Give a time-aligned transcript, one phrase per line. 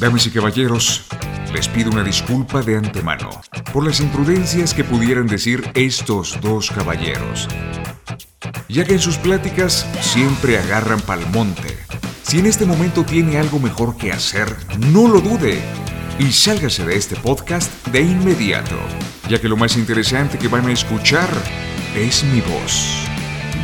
[0.00, 1.02] Damas y caballeros,
[1.52, 3.28] les pido una disculpa de antemano
[3.70, 7.46] por las imprudencias que pudieran decir estos dos caballeros,
[8.66, 11.76] ya que en sus pláticas siempre agarran pal monte.
[12.22, 14.48] Si en este momento tiene algo mejor que hacer,
[14.78, 15.60] no lo dude
[16.18, 18.78] y sálgase de este podcast de inmediato,
[19.28, 21.28] ya que lo más interesante que van a escuchar
[21.94, 23.04] es mi voz.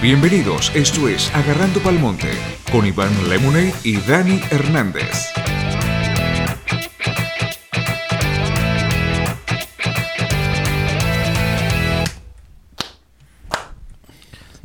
[0.03, 2.30] Bienvenidos, esto es Agarrando Palmonte
[2.71, 5.32] con Iván Lemonade y Dani Hernández.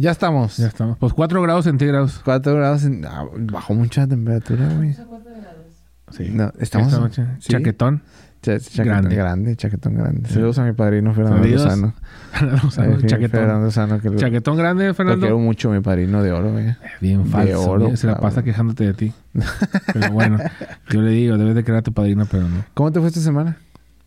[0.01, 0.57] Ya estamos.
[0.57, 0.97] Ya estamos.
[0.97, 2.21] Pues 4 grados centígrados.
[2.25, 2.83] 4 grados.
[2.85, 4.95] en- ah, bajó mucha temperatura, güey.
[6.11, 6.29] Sí.
[6.33, 6.87] No, estamos.
[6.87, 7.25] Esta noche.
[7.39, 7.49] ¿sí?
[7.49, 8.01] Chaquetón.
[8.41, 9.15] Cha- chaquetón Grande.
[9.15, 9.55] grande.
[9.55, 10.27] chaquetón grande.
[10.27, 11.63] Saludos a mi padrino Fernando Saludos.
[11.63, 11.93] Lozano.
[12.31, 13.29] Fernando Lozano, Ay, chaquetón.
[13.29, 15.19] Fernando Lozano, que lo, Chaquetón grande, lo Fernando.
[15.21, 16.75] quiero mucho, mi padrino de oro, güey.
[16.99, 17.69] Bien falso.
[17.69, 17.97] oro, güey.
[17.97, 19.13] Se la pasa quejándote de ti.
[19.93, 20.39] Pero bueno,
[20.89, 22.65] yo le digo, debes de crear a tu padrino, pero no.
[22.73, 23.57] ¿Cómo te fue esta semana?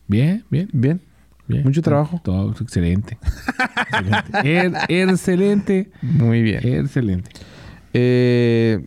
[0.08, 1.00] Bien, bien, ¿Bien?
[1.46, 1.64] Bien.
[1.64, 2.20] ¿Mucho trabajo?
[2.24, 3.18] Todo excelente.
[3.92, 4.30] excelente.
[4.44, 5.90] Er- excelente.
[6.02, 6.60] Muy bien.
[6.66, 7.30] Excelente.
[7.92, 8.86] Eh,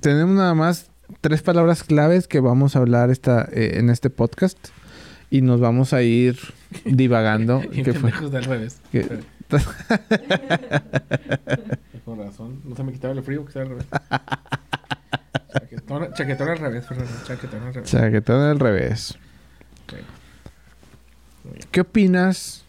[0.00, 4.58] tenemos nada más tres palabras claves que vamos a hablar esta, eh, en este podcast.
[5.30, 6.38] Y nos vamos a ir
[6.84, 7.60] divagando.
[7.72, 8.12] ¿Qué fue?
[8.30, 8.80] del revés.
[8.92, 9.06] ¿Qué-
[12.04, 12.60] Con razón.
[12.64, 13.86] No se me quitaba el frío que sea al revés.
[15.52, 16.84] Chaquetón, chaquetón al revés.
[17.26, 17.90] Chaquetón al revés.
[17.90, 19.18] Chaquetón al revés.
[21.70, 22.64] ¿Qué opinas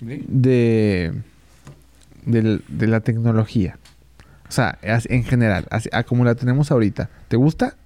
[0.00, 1.12] de,
[2.24, 3.78] de la tecnología?
[4.48, 7.08] O sea, en general, a como la tenemos ahorita.
[7.28, 7.76] ¿Te gusta?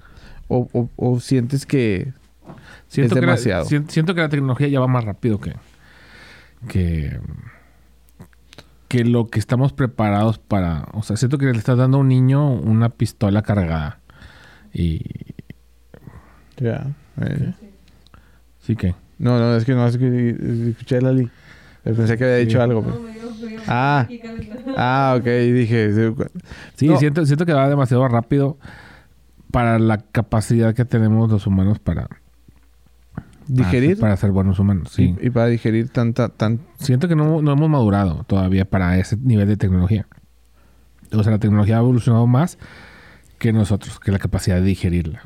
[0.48, 2.12] ¿O, o- o sientes que...
[2.88, 3.64] Siento Es que la- demasiado.
[3.66, 5.54] sien- siento que la tecnología ya va más rápido que,
[6.68, 7.18] que,
[8.88, 10.86] que lo que estamos preparados para.
[10.92, 13.98] O sea, siento que le estás dando a un niño una pistola cargada.
[14.72, 15.00] Y
[16.58, 16.86] Ya.
[17.20, 17.52] eh.
[18.60, 18.94] sí que.
[19.18, 20.36] No, no, es que no, es que
[20.70, 21.30] escuché a Lali.
[21.84, 22.62] Pensé que había dicho Sí.
[22.62, 22.82] algo.
[22.82, 23.00] pero-
[23.66, 24.06] Ah.
[24.76, 26.14] Ah, ok, dije...
[26.74, 26.98] sí, No.
[26.98, 28.58] siento, siento que va demasiado rápido
[29.50, 32.08] para la capacidad que tenemos los humanos para
[33.46, 33.98] Digerir.
[33.98, 34.90] para, ser buenos humanos.
[34.92, 35.14] Sí.
[35.20, 36.28] Y, y para digerir tanta...
[36.30, 40.06] Tan, Siento que no, no hemos madurado todavía para ese nivel de tecnología.
[41.12, 42.58] O sea, la tecnología ha evolucionado más
[43.38, 45.22] que nosotros, que la capacidad de digerirla.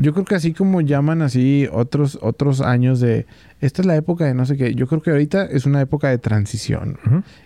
[0.00, 3.26] Yo creo que así como llaman así otros, otros años de...
[3.60, 4.74] Esta es la época de no sé qué.
[4.74, 6.98] Yo creo que ahorita es una época de transición.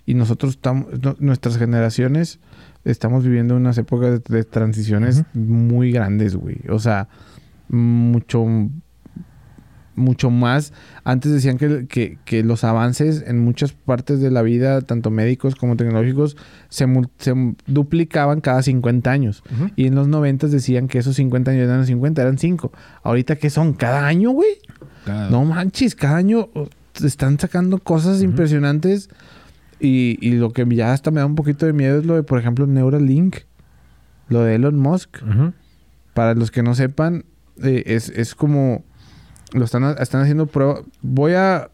[0.06, 0.86] Y nosotros estamos...
[1.02, 2.40] no- nuestras generaciones
[2.84, 6.58] estamos viviendo unas épocas de, de transiciones muy grandes, güey.
[6.68, 7.08] O sea,
[7.68, 8.46] mucho...
[9.94, 10.72] Mucho más.
[11.04, 15.54] Antes decían que, que, que los avances en muchas partes de la vida, tanto médicos
[15.54, 16.36] como tecnológicos,
[16.70, 16.86] se,
[17.18, 17.34] se
[17.66, 19.42] duplicaban cada 50 años.
[19.76, 22.72] Y en los 90 decían que esos 50 años eran 50, eran 5.
[23.02, 23.74] Ahorita, ¿qué son?
[23.74, 24.50] ¿Cada año, güey?
[25.04, 26.48] Cada- No manches, cada año
[27.04, 29.10] están sacando cosas impresionantes.
[29.78, 32.22] Y, y lo que ya hasta me da un poquito de miedo es lo de,
[32.22, 33.38] por ejemplo, Neuralink.
[34.28, 35.18] Lo de Elon Musk.
[36.14, 37.24] Para los que no sepan,
[37.62, 38.84] eh, es, es como...
[39.52, 40.80] Lo están, están haciendo prueba.
[41.02, 41.70] Voy a...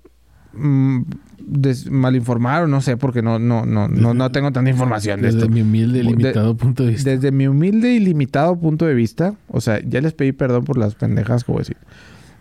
[0.53, 1.03] mm,
[1.41, 5.27] des- malinformar o no sé, porque no, no, no, no, no tengo tanta información de
[5.29, 5.51] Desde esto.
[5.51, 7.11] mi humilde y De- limitado punto de vista.
[7.11, 10.77] Desde mi humilde y limitado punto de vista, o sea, ya les pedí perdón por
[10.79, 11.77] las pendejas que voy a decir.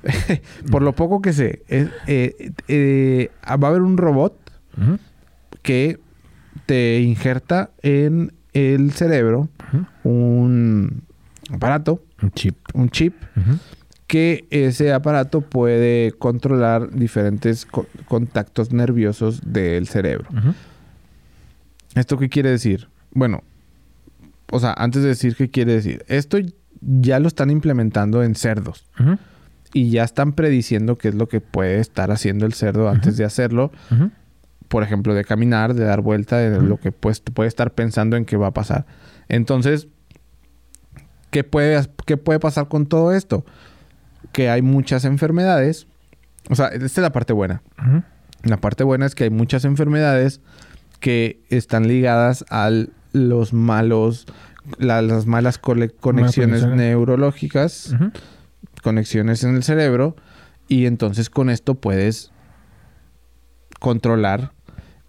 [0.71, 4.35] por lo poco que sé, es- eh, eh, va a haber un robot
[5.61, 5.99] que
[6.65, 9.49] te injerta en el cerebro
[10.03, 11.03] un
[11.51, 12.55] aparato, Un chip.
[12.73, 13.15] un chip.
[14.07, 20.29] Que ese aparato puede controlar diferentes co- contactos nerviosos del cerebro.
[21.95, 22.87] ¿Esto qué quiere decir?
[23.11, 23.43] Bueno,
[24.51, 26.37] o sea, antes de decir qué quiere decir, esto
[26.81, 28.85] ya lo están implementando en cerdos
[29.73, 33.25] y ya están prediciendo qué es lo que puede estar haciendo el cerdo antes de
[33.25, 33.71] hacerlo.
[34.69, 38.25] Por ejemplo, de caminar, de dar vuelta, de lo que pues, puede estar pensando en
[38.25, 38.85] qué va a pasar.
[39.29, 39.87] Entonces,
[41.31, 43.45] ¿qué puede, ¿qué puede pasar con todo esto?
[44.31, 45.87] Que hay muchas enfermedades.
[46.49, 47.61] O sea, esta es la parte buena.
[48.43, 50.41] La parte buena es que hay muchas enfermedades
[50.99, 52.69] que están ligadas a
[53.13, 54.25] los malos,
[54.77, 57.95] la- las malas conexiones neurológicas,
[58.83, 60.15] conexiones en el cerebro,
[60.67, 62.31] y entonces con esto puedes
[63.79, 64.51] controlar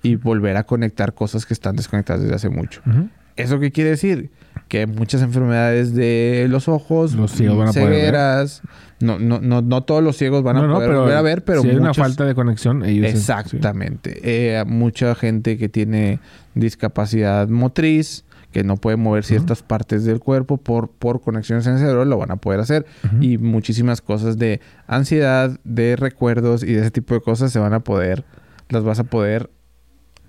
[0.03, 2.81] y volver a conectar cosas que están desconectadas desde hace mucho.
[2.87, 3.09] Ujú.
[3.37, 4.31] ¿Eso qué quiere decir?
[4.69, 7.99] Que muchas enfermedades de los ojos, Los ciegos van a poder ver.
[8.01, 8.63] cegueras.
[9.01, 11.63] No, no, no, no todos los ciegos van a no, poder volver a ver, pero
[11.63, 13.07] si hay una falta de conexión, ellos...
[13.09, 14.21] Exactamente.
[14.25, 16.19] Eh, mucha gente que tiene
[16.55, 21.79] discapacidad motriz, que no puede mover ciertas partes del cuerpo por, por conexiones en el
[21.79, 22.87] cerebro, lo van a poder hacer.
[23.21, 27.75] Y muchísimas cosas de ansiedad, de recuerdos y de ese tipo de cosas se van
[27.75, 28.25] a poder,
[28.69, 29.49] las vas a poder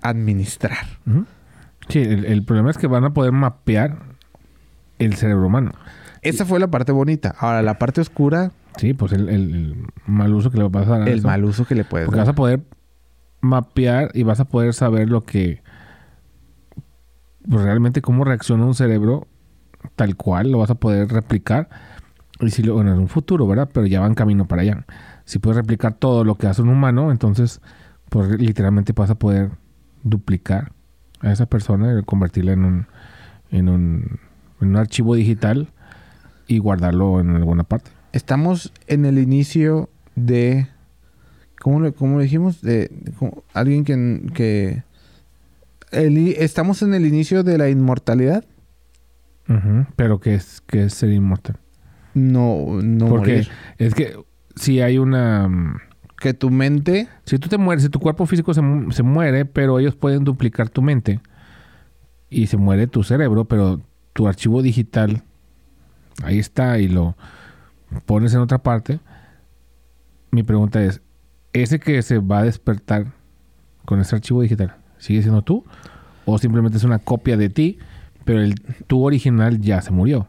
[0.00, 0.86] administrar.
[1.88, 4.09] Sí, el, el problema es que van a poder mapear
[5.00, 5.72] el cerebro humano.
[6.22, 7.34] Esa fue la parte bonita.
[7.38, 10.72] Ahora, la parte oscura, Sí, pues el, el- el mal uso que le va a
[10.84, 11.26] pasar a el eso.
[11.26, 12.26] mal uso que le puedes Porque dar.
[12.26, 12.60] vas a poder
[13.40, 15.62] mapear y vas a poder saber lo que.
[17.48, 19.26] Pues realmente cómo reacciona un cerebro
[19.96, 21.68] tal cual, lo vas a poder replicar.
[22.40, 23.68] Y si lo, bueno, en un futuro, ¿verdad?
[23.72, 24.84] Pero ya va en camino para allá.
[25.24, 27.60] Si puedes replicar todo lo que hace un humano, entonces,
[28.08, 29.50] pues literalmente vas a poder
[30.02, 30.72] duplicar
[31.20, 32.86] a esa persona y convertirla en un,
[33.50, 34.20] en un,
[34.60, 35.68] en un archivo digital
[36.46, 37.90] y guardarlo en alguna parte.
[38.12, 40.66] Estamos en el inicio de.
[41.60, 42.60] ¿Cómo le, cómo dijimos?
[42.62, 44.32] De, como- alguien que.
[44.34, 44.82] que
[45.92, 48.44] el i- estamos en el inicio de la inmortalidad.
[49.96, 51.56] Pero que es, que es ser inmortal.
[52.14, 53.48] No, no Porque morir.
[53.78, 54.16] es que
[54.54, 55.48] si hay una...
[55.48, 55.76] mm,
[56.20, 57.08] Que tu mente.
[57.24, 58.60] Si tú te mueres, si tu cuerpo físico se,
[58.90, 61.18] se muere, pero ellos pueden duplicar tu mente
[62.28, 63.80] y se muere tu cerebro, pero
[64.12, 65.22] tu archivo digital
[66.22, 67.16] ahí está y lo
[68.06, 69.00] pones en otra parte.
[70.30, 71.00] Mi pregunta es,
[71.52, 73.06] ¿ese que se va a despertar
[73.84, 75.64] con ese archivo digital sigue siendo tú?
[76.24, 77.78] ¿O simplemente es una copia de ti,
[78.24, 78.54] pero el
[78.86, 80.28] tu original ya se murió?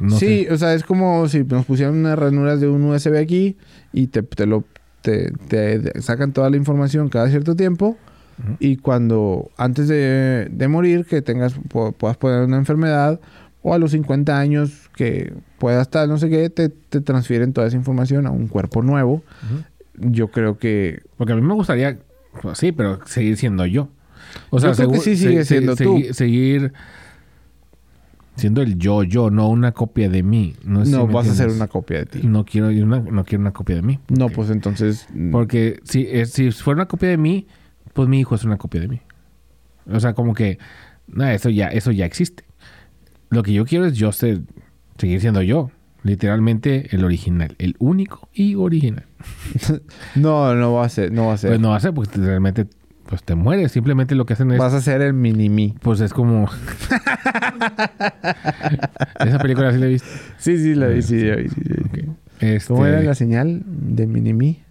[0.00, 0.52] No sí, sé.
[0.52, 3.56] o sea, es como si nos pusieran unas ranuras de un USB aquí
[3.92, 4.64] y te, te lo
[5.02, 7.98] te, te sacan toda la información cada cierto tiempo.
[8.58, 13.20] Y cuando, antes de, de morir, que tengas, pu- puedas poner una enfermedad,
[13.62, 17.66] o a los 50 años que puedas estar, no sé qué, te, te transfieren toda
[17.66, 19.22] esa información a un cuerpo nuevo.
[19.96, 21.98] Yo creo que Porque a mí me gustaría,
[22.42, 23.88] pues sí, pero seguir siendo yo.
[24.50, 25.84] O Yo creo que sí sigue siendo tú.
[25.98, 26.72] segui- Seguir
[28.36, 30.56] siendo el yo, yo, no una copia de mí.
[30.64, 31.56] No, sé vas a entiendes.
[31.56, 32.20] una copia de ti.
[32.24, 34.00] No quiero una, no quiero una copia de mí.
[34.08, 35.06] No, pues entonces...
[35.30, 37.46] Porque si, eh, si fuera una copia de mí,
[37.94, 39.00] pues mi hijo es una copia de mí.
[39.90, 40.58] O sea, como que
[41.06, 42.44] no, eso ya, eso ya existe.
[43.30, 44.42] Lo que yo quiero es yo ser,
[44.98, 45.70] seguir siendo yo.
[46.02, 49.06] Literalmente el original, el único y original.
[50.14, 51.50] No, no va a ser, no va a ser.
[51.50, 52.66] Pues no va a ser porque realmente
[53.06, 53.72] pues te mueres.
[53.72, 55.74] Simplemente lo que hacen es Vas a ser el mini-me.
[55.80, 56.48] Pues es como.
[59.20, 60.08] Esa película sí la he visto.
[60.38, 61.62] Sí, sí, la vi, sí, la vi, sí.
[62.40, 64.63] Este, ¿Cómo era la señal de mini-me?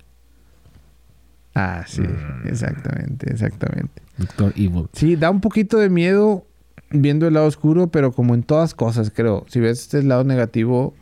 [1.56, 2.48] Ah, sí, Mm.
[2.48, 4.02] exactamente, exactamente.
[4.18, 4.88] Doctor Evil.
[4.94, 6.46] Sí, da un poquito de miedo
[6.92, 9.46] viendo el lado oscuro, pero como en todas cosas, creo.
[9.48, 10.94] Si ves este lado negativo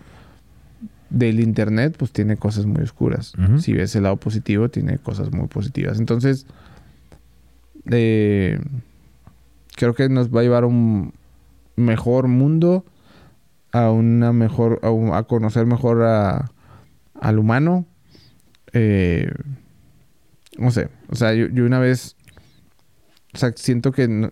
[1.09, 3.33] del internet, pues tiene cosas muy oscuras.
[3.59, 5.99] Si ves el lado positivo, tiene cosas muy positivas.
[5.99, 6.45] Entonces,
[7.91, 8.59] eh,
[9.75, 11.13] creo que nos va a llevar a un
[11.75, 12.85] mejor mundo,
[13.71, 16.51] a una mejor, a, un- a conocer mejor a,
[17.19, 17.85] al humano.
[18.73, 19.31] Eh,
[20.57, 22.15] no sé, o sea, yo, yo una vez,
[23.33, 24.31] o sea, siento que no-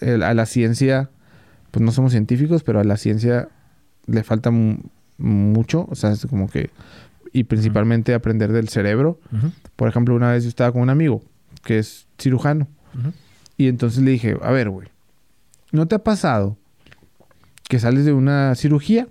[0.00, 1.10] el- a la ciencia,
[1.70, 3.48] pues no somos científicos, pero a la ciencia
[4.06, 4.78] le falta mu-
[5.18, 6.70] mucho, o sea, es como que,
[7.32, 9.20] y principalmente aprender del cerebro.
[9.76, 11.22] Por ejemplo, una vez yo estaba con un amigo
[11.64, 12.66] que es cirujano
[13.56, 14.88] y entonces le dije, a ver, güey,
[15.70, 16.56] ¿no te ha pasado
[17.68, 19.08] que sales de una cirugía?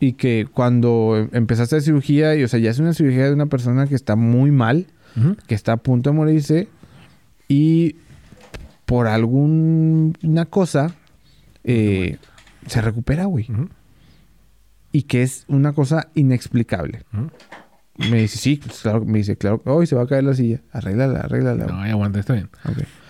[0.00, 3.32] Y que cuando em- empezaste la cirugía, y, o sea, ya es una cirugía de
[3.32, 4.86] una persona que está muy mal,
[5.46, 6.68] que está a punto de morirse,
[7.48, 7.96] y
[8.86, 10.94] por alguna cosa
[11.62, 12.18] eh,
[12.66, 13.46] se recupera, güey.
[14.92, 17.02] Y que es una cosa inexplicable.
[17.96, 20.60] Me dice, sí, pues, claro, me dice, claro, hoy se va a caer la silla.
[20.72, 21.66] Arréglala, arréglala.
[21.66, 22.50] No, aguanta, está bien.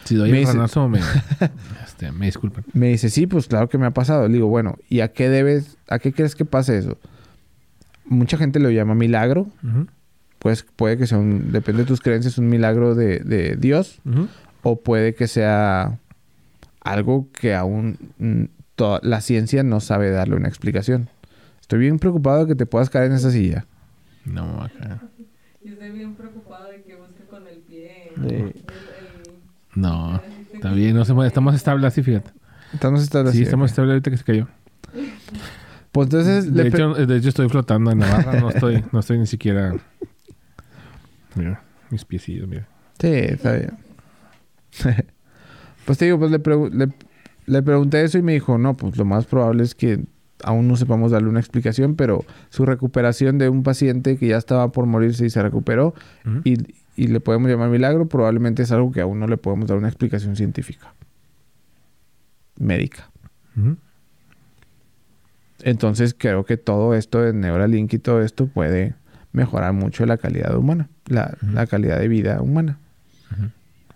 [0.05, 1.01] Si doy Me el dice- ranazo, me,
[2.07, 2.65] este, me disculpan.
[2.73, 4.27] Me dice, sí, pues claro que me ha pasado.
[4.29, 6.99] Le digo, bueno, ¿y a qué debes, a qué crees que pase eso?
[8.07, 9.49] Mucha gente lo llama milagro.
[10.39, 14.01] Pues puede que sea un, depende de tus creencias, un milagro de, de Dios.
[14.63, 15.99] O puede que sea
[16.81, 18.45] algo que aún mm,
[19.03, 21.09] la ciencia no sabe darle una explicación.
[21.61, 23.67] Estoy bien preocupado de que te puedas caer en esa silla.
[24.27, 25.01] No, acá.
[25.65, 28.13] Yo estoy bien preocupada de que busque con el pie.
[28.17, 28.65] De- el- el-
[29.75, 30.23] No,
[30.65, 30.95] está bien.
[30.97, 31.29] No se mueve.
[31.29, 32.31] Estamos estables así, fíjate.
[32.73, 34.49] Estamos esta Sí, estamos estables ahorita que se cayó.
[35.93, 38.41] Pues entonces De hecho, de hecho, estoy flotando en Navarra.
[38.41, 39.75] No estoy, no estoy ni siquiera...
[41.35, 42.67] Mira, mis piecillos, mira.
[43.01, 43.73] Sí, está bien.
[45.85, 46.89] pues te digo, pues le, pregu- le,
[47.47, 50.01] le pregunté eso y me dijo, no, pues lo más probable es que
[50.43, 54.71] aún no sepamos darle una explicación, pero su recuperación de un paciente que ya estaba
[54.73, 55.95] por morirse y se recuperó
[56.25, 56.41] Ujú.
[56.45, 56.55] y,
[56.97, 59.89] y le podemos llamar milagro, probablemente es algo que aún no le podemos dar una
[59.89, 60.95] explicación científica.
[62.59, 63.11] médica.
[65.63, 68.95] Entonces creo que todo esto de Neuralink y todo esto puede
[69.33, 72.79] mejorar mucho la calidad humana, la, la calidad de vida humana.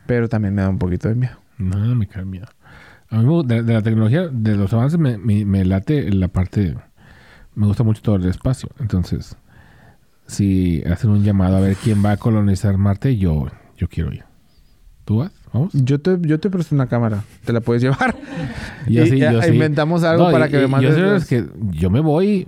[0.07, 1.37] Pero también me da un poquito de miedo.
[1.59, 2.47] No, me cae miedo.
[3.11, 6.77] A mí de, de la tecnología, de los avances, me, me- me late la parte...
[7.55, 8.71] Me gusta mucho todo el espacio.
[8.79, 9.37] Entonces,
[10.29, 14.25] si hacen un llamado a ver quién va a colonizar Marte, yo, yo quiero ir.
[15.05, 15.33] ¿Tú vas?
[15.53, 15.73] ¿Vamos?
[15.73, 18.15] Yo te, yo te presto una cámara, te la puedes llevar.
[18.87, 19.51] Yo Y- sí, yo sí.
[19.53, 22.47] inventamos algo No, para y- que me mandes Yo, los- es que yo me voy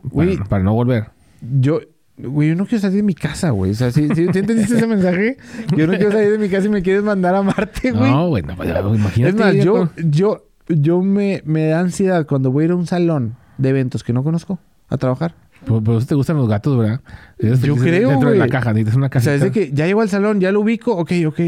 [0.49, 1.06] para, no volver.
[1.40, 1.80] Yo,
[2.18, 3.70] güey, yo no quiero salir de mi casa, güey.
[3.70, 5.38] O sea, si, si, entendiste ese mensaje,
[5.76, 8.10] yo no quiero salir de mi casa y me quieres mandar a Marte, güey.
[8.10, 9.28] No, güey, no, pues, imagínate.
[9.28, 12.76] es más, yo, con- yo, yo me, me da ansiedad cuando voy a ir a
[12.76, 14.58] un salón de eventos que no conozco
[14.90, 15.34] a trabajar.
[15.67, 17.00] Por, por eso te gustan los gatos, ¿verdad?
[17.38, 20.00] Yo creo, Dentro de la caja, necesitas una O sea, es de que ya llego
[20.00, 21.40] al salón, ya lo ubico, ok, ok.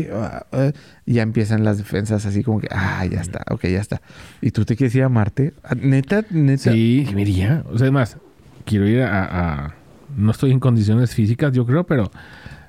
[1.06, 4.02] y ya empiezan las defensas así como que, ah, ya está, ok, ya está.
[4.40, 5.54] Y tú te quieres ir a Marte.
[5.64, 6.72] Ah, Neta, neta.
[6.72, 7.64] Sí, me iría.
[7.70, 8.18] O sea, además,
[8.64, 9.74] quiero ir a, a-
[10.16, 12.10] No estoy en condiciones físicas, yo creo, pero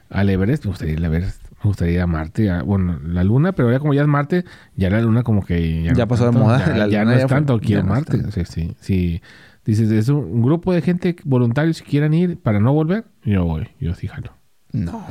[0.10, 1.42] al Everest me gustaría ir al Everest.
[1.64, 2.50] Me gustaría ir a Marte.
[2.50, 4.46] a- bueno, la Luna, pero ya como ya es Marte,
[4.78, 5.84] ya la Luna como que...
[5.84, 7.66] Ya no pasó de moda, Ya, la ya Luna no ya es fue- tanto, ya
[7.68, 8.20] quiero Marte.
[8.32, 9.22] Sí, sí, sí.
[9.66, 13.06] Dices, es un, grupo de gente voluntarios que quieran ir para no volver.
[13.24, 14.34] Yo voy, yo sí jalo.
[14.72, 15.06] No,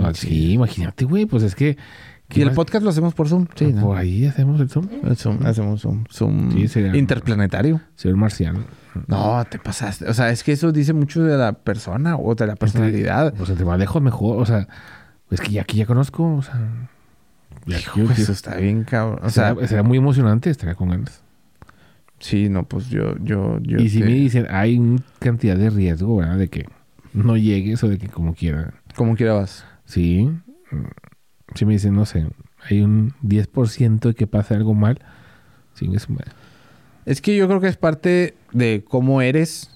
[0.00, 0.14] man.
[0.14, 1.76] sí, imagínate, güey, pues es que...
[2.28, 2.56] ¿qué Y el más?
[2.56, 3.46] podcast lo hacemos por Zoom.
[3.54, 3.82] Sí, ¿no?
[3.82, 4.88] Por ahí hacemos el Zoom.
[5.04, 6.04] El Zoom, hacemos Zoom.
[6.10, 7.80] Zoom Sí, sería- interplanetario.
[7.94, 8.64] Ser marciano.
[9.06, 10.08] No, te pasaste.
[10.08, 13.34] O sea, es que eso dice mucho de la persona o de la personalidad.
[13.34, 14.40] Pues entre más lejos mejor.
[14.40, 14.66] O sea,
[15.30, 16.34] es que ya aquí ya conozco.
[16.36, 16.88] O sea,
[17.66, 19.18] ya Hijo, eso está bien, cabrón.
[19.22, 21.22] O sea, será, será muy emocionante, estaría con ganas.
[22.22, 23.78] Sí, no, pues yo, yo, yo.
[23.78, 26.38] y si te- me dicen, hay una cantidad de riesgo, ¿verdad?
[26.38, 26.64] De que
[27.12, 28.72] no llegues o de que como quiera.
[28.96, 29.66] Como quiera vas.
[29.84, 30.30] Sí.
[30.70, 30.76] mm,
[31.54, 32.26] Si me dicen, no sé,
[32.68, 34.98] hay un 10% de que pase algo mal,
[35.74, 36.08] sin eso.
[37.04, 39.68] Es que yo creo que es parte de cómo eres,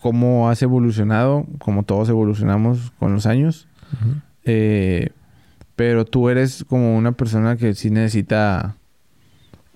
[0.00, 3.68] cómo has evolucionado, como todos evolucionamos con los años.
[4.44, 5.10] Eh,
[5.74, 8.76] pero tú eres como una persona que sí necesita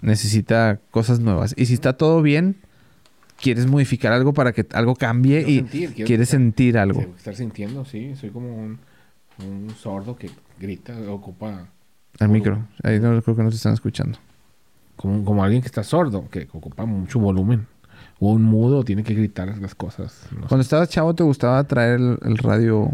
[0.00, 1.54] necesita cosas nuevas.
[1.56, 2.56] Y si está todo bien,
[3.40, 5.62] quieres modificar algo para que algo cambie y
[6.04, 7.00] quieres sentir algo.
[7.16, 8.14] Estar sintiendo, sí.
[8.16, 8.78] Soy como un,
[9.46, 11.68] un sordo que grita, ocupa.
[12.18, 12.66] El micro.
[12.82, 14.18] Ahí no creo que no te están escuchando.
[14.96, 17.66] Como, como alguien que está sordo, que ocupa mucho volumen.
[18.18, 20.26] O un mudo tiene que gritar las cosas.
[20.32, 20.48] No sé.
[20.48, 22.90] Cuando estabas chavo, ¿te gustaba traer el, el radio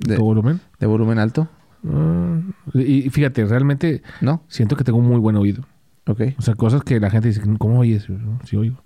[0.00, 0.60] de, ¿Tu volumen?
[0.80, 1.48] de volumen alto?
[1.88, 2.40] Ah,
[2.74, 4.42] y y fíjate, realmente ¿No?
[4.48, 5.64] siento que tengo un muy buen oído.
[6.06, 6.20] Ok.
[6.38, 8.06] O sea, cosas que la gente dice, ¿cómo oyes?
[8.06, 8.82] Yo, "No, Sí oigo.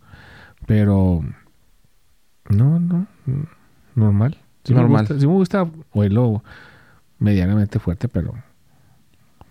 [0.67, 1.23] Pero...
[2.49, 3.07] No, no.
[3.95, 4.39] Normal.
[4.65, 4.91] Sí Normal.
[4.91, 6.43] Me gusta, sí me gusta oírlo
[7.19, 8.35] medianamente fuerte, pero...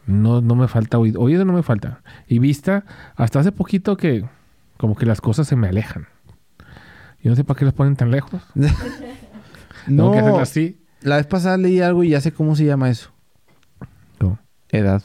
[0.06, 1.20] No, no me falta oído.
[1.20, 2.02] Oído no me falta.
[2.28, 4.24] Y vista, hasta hace poquito que
[4.78, 6.08] como que las cosas se me alejan.
[7.24, 8.42] Yo no sé para qué las ponen tan lejos.
[9.86, 10.82] Que No, así.
[11.02, 13.12] la vez pasada leí algo y ya sé cómo se llama eso.
[14.20, 14.40] ¿Cómo?
[14.70, 15.04] Edad.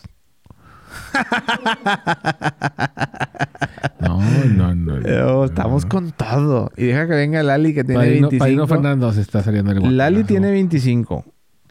[4.00, 5.44] No, no, no.
[5.44, 6.70] estamos con todo.
[6.76, 8.38] Y deja que venga Lali que tiene Padrino, 25.
[8.38, 9.96] Padrino Fernando se está saliendo el.
[9.96, 11.24] Lali tiene 25.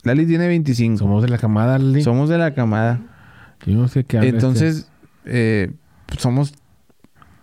[0.03, 0.97] Lali tiene 25.
[0.97, 2.03] Somos de la camada, Lali.
[2.03, 2.99] Somos de la camada.
[3.65, 4.89] Yo no sé qué habla Entonces,
[5.25, 5.71] eh,
[6.17, 6.53] somos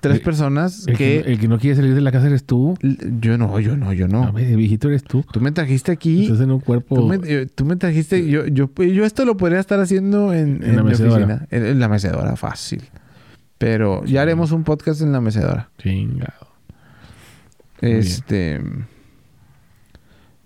[0.01, 1.33] tres El- personas el que, que...
[1.33, 2.77] el que no quiere salir de la casa eres tú.
[3.21, 4.39] Yo no, yo no, yo No, no.
[4.39, 5.25] el viejito eres tú.
[5.33, 6.25] Tú me trajiste aquí.
[6.25, 6.97] Estás en un cuerpo.
[6.97, 8.29] Tú me, eh, tú me trajiste...
[8.29, 11.15] Yo, yo, yo esto lo podría estar haciendo en, En en la mi mecedora.
[11.25, 11.47] oficina.
[11.51, 12.83] En, en la mecedora, fácil.
[13.59, 15.71] Pero ya haremos un podcast en la mecedora.
[15.79, 16.47] Chingado.
[17.81, 18.61] Este.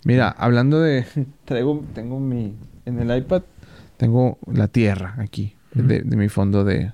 [0.04, 1.04] Mira, hablando de.
[1.44, 2.54] Traigo, tengo mi.
[2.86, 3.42] En el iPad
[3.96, 5.54] tengo la Tierra aquí.
[5.74, 6.92] De, de mi fondo de,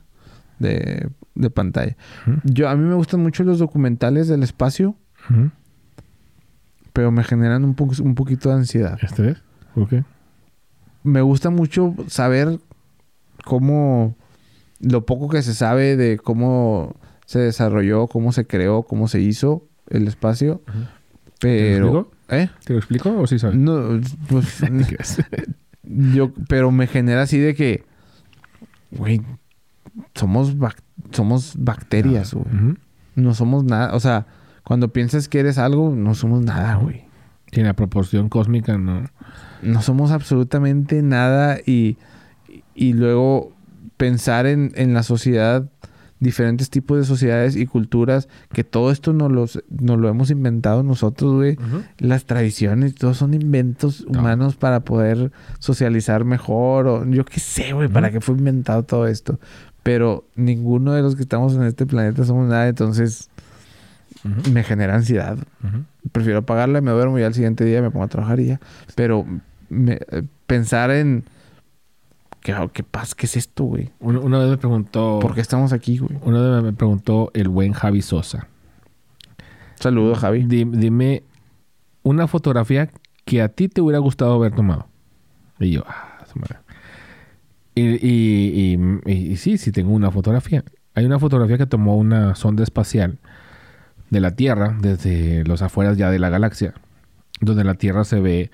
[0.59, 1.97] de, de pantalla.
[2.45, 4.97] Yo, a mí me gustan mucho los documentales del espacio,
[6.93, 8.99] pero me generan un, po- un poquito de ansiedad.
[9.03, 9.43] ¿Este es?
[9.75, 10.05] ¿Por qué?
[11.05, 12.59] Me gusta mucho saber
[13.45, 14.17] cómo.
[14.81, 16.95] Lo poco que se sabe de cómo
[17.27, 20.63] se desarrolló, cómo se creó, cómo se hizo el espacio.
[21.41, 21.87] Pero.
[21.87, 22.13] explico?
[22.29, 22.49] ¿Eh?
[22.65, 23.57] ¿Te lo explico o sí sabes?
[23.57, 24.59] No, pues.
[25.31, 25.45] ¿Te?
[26.15, 27.85] Yo, pero me genera así de que,
[28.91, 29.23] güey,
[30.15, 32.47] somos, bac- somos bacterias, güey.
[33.15, 33.95] No somos nada.
[33.95, 34.27] O sea,
[34.65, 37.05] cuando piensas que eres algo, no somos nada, güey.
[37.53, 39.05] Sí, la proporción cósmica no.
[39.63, 41.97] No somos absolutamente nada y,
[42.75, 43.53] y luego
[43.97, 45.65] pensar en, en la sociedad,
[46.19, 50.83] diferentes tipos de sociedades y culturas, que todo esto nos, los, nos lo hemos inventado
[50.83, 51.57] nosotros, güey.
[51.99, 54.21] las tradiciones, todos son inventos No.
[54.21, 59.07] humanos para poder socializar mejor o yo qué sé, güey, para qué fue inventado todo
[59.07, 59.39] esto.
[59.87, 63.31] Pero ninguno de los que estamos en este planeta somos nada, entonces
[64.53, 65.39] me genera ansiedad.
[65.63, 65.85] ujú.
[66.11, 68.61] Prefiero apagarla, me duermo y al siguiente día me pongo a trabajar y ya.
[68.97, 69.25] Pero
[69.69, 71.25] me- eh, pensar en...
[72.41, 73.15] ¿Qué, qué paz?
[73.15, 73.91] ¿Qué es esto, güey?
[74.01, 75.19] Una, una vez me preguntó.
[75.21, 76.17] ¿Por qué estamos aquí, güey?
[76.23, 78.47] Una vez me preguntó el buen Javi Sosa.
[79.81, 80.45] Saludos, Javi.
[80.45, 81.23] Di- dime
[82.03, 82.91] una fotografía
[83.25, 84.87] que a ti te hubiera gustado haber tomado.
[85.59, 86.57] Y yo, ah, su madre.
[87.77, 90.65] Y, y, y- y- sí, sí tengo una fotografía.
[90.95, 93.19] Hay una fotografía que tomó una sonda espacial
[94.11, 96.73] de la Tierra, desde los afueras ya de la galaxia,
[97.41, 98.51] donde la Tierra se ve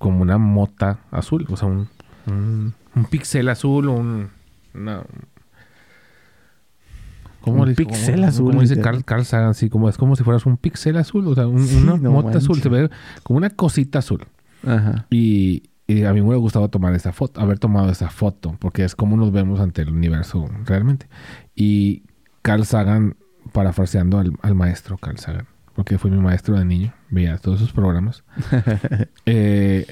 [0.00, 1.88] como una mota azul, o sea, un,
[2.26, 4.30] un, un píxel azul, un,
[4.74, 5.02] una,
[7.40, 8.80] ¿Cómo Un cómo- azul, Como dice.
[8.80, 11.64] Carl, Carl Sagan, así como es como si fueras un píxel azul, o sea, un-
[11.66, 12.90] Sí, una no mota azul, se ve
[13.22, 14.24] como una cosita azul.
[14.66, 15.06] Ajá.
[15.10, 18.84] Y, y a mí me hubiera gustado tomar esa foto, haber tomado esa foto, porque
[18.84, 21.08] es como nos vemos ante el universo realmente.
[21.54, 22.02] Y
[22.42, 23.16] Carl Sagan,
[23.52, 27.72] parafraseando al, al maestro Carl Sagan, porque fue mi maestro de niño, veía todos esos
[27.72, 28.24] programas.
[29.26, 29.86] eh,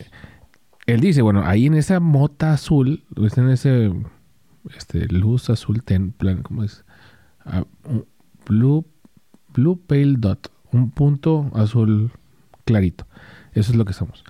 [0.86, 3.92] él dice, bueno, ahí en esa mota azul, pues, en ese
[4.76, 6.84] este, luz azul, ten, plan, ¿cómo es?
[7.44, 7.64] Ah,
[8.46, 8.86] blue,
[9.52, 12.10] blue pale dot, un punto azul
[12.64, 13.06] clarito.
[13.52, 14.24] Eso es lo que somos.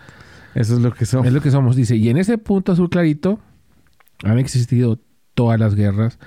[0.54, 1.26] Eso es lo que somos.
[1.26, 1.96] Es lo que somos, dice.
[1.96, 3.38] Y en ese punto azul clarito
[4.22, 4.98] han existido
[5.34, 6.18] todas las guerras,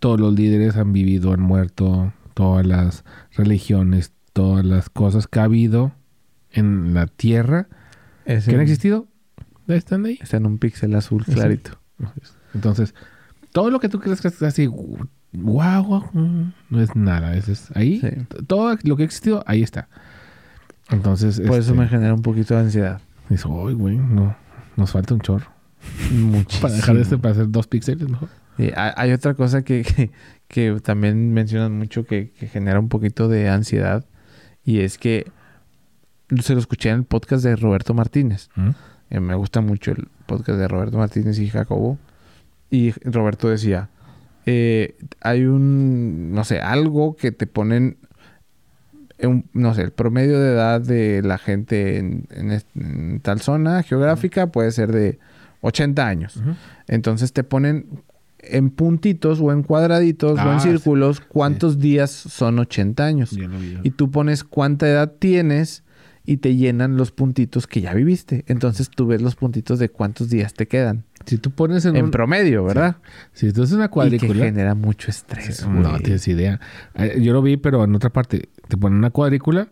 [0.00, 5.44] todos los líderes han vivido, han muerto, todas las religiones, todas las cosas que ha
[5.44, 5.92] habido
[6.50, 7.68] en la tierra
[8.24, 9.06] Ese- que han existido,
[9.68, 10.18] están ahí.
[10.20, 11.78] Está en un píxel azul clarito.
[12.54, 12.94] Entonces,
[13.52, 17.36] todo lo que tú crees que es así, wow, wow, mm, no es nada.
[17.36, 18.08] Es, es ahí, Sí.
[18.48, 19.88] todo lo que ha existido, ahí está.
[20.90, 23.00] Entonces, Por eso este, me genera un poquito de ansiedad.
[23.28, 24.36] Dices, "Ay, güey, no,
[24.76, 25.50] nos falta un chorro.
[26.12, 26.62] Muchísimo.
[26.62, 28.28] Para dejar este para hacer dos píxeles mejor.
[28.58, 30.10] Y hay, hay otra cosa que, que,
[30.48, 34.04] que también mencionan mucho que, que genera un poquito de ansiedad
[34.64, 35.30] y es que
[36.40, 38.48] se lo escuché en el podcast de Roberto Martínez.
[38.54, 38.70] ¿Mm?
[39.10, 41.98] Eh, me gusta mucho el podcast de Roberto Martínez y Jacobo.
[42.70, 43.90] Y Roberto decía,
[44.46, 47.98] eh, hay un, no sé, algo que te ponen,
[49.26, 53.40] un- no sé, el promedio de edad de la gente en, en est- en tal
[53.40, 55.18] zona geográfica puede ser de
[55.60, 56.42] 80 años.
[56.88, 57.86] Entonces te ponen
[58.40, 60.68] en puntitos o en cuadraditos o Ah, en sí.
[60.70, 63.30] círculos cuántos días son 80 años.
[63.30, 63.78] Ya lo vi.
[63.84, 65.84] Y tú pones cuánta edad tienes
[66.24, 68.44] y te llenan los puntitos que ya viviste.
[68.48, 71.04] Entonces tú ves los puntitos de cuántos días te quedan.
[71.24, 72.96] si tú pones en, En un- promedio, ¿verdad?
[73.32, 75.58] si tú haces una Y que cuadrícula, genera mucho estrés.
[75.58, 76.58] Sí, no tienes idea.
[76.96, 78.48] Eh, Yo lo vi, pero en otra parte.
[78.72, 79.68] Te ponen una cuadrícula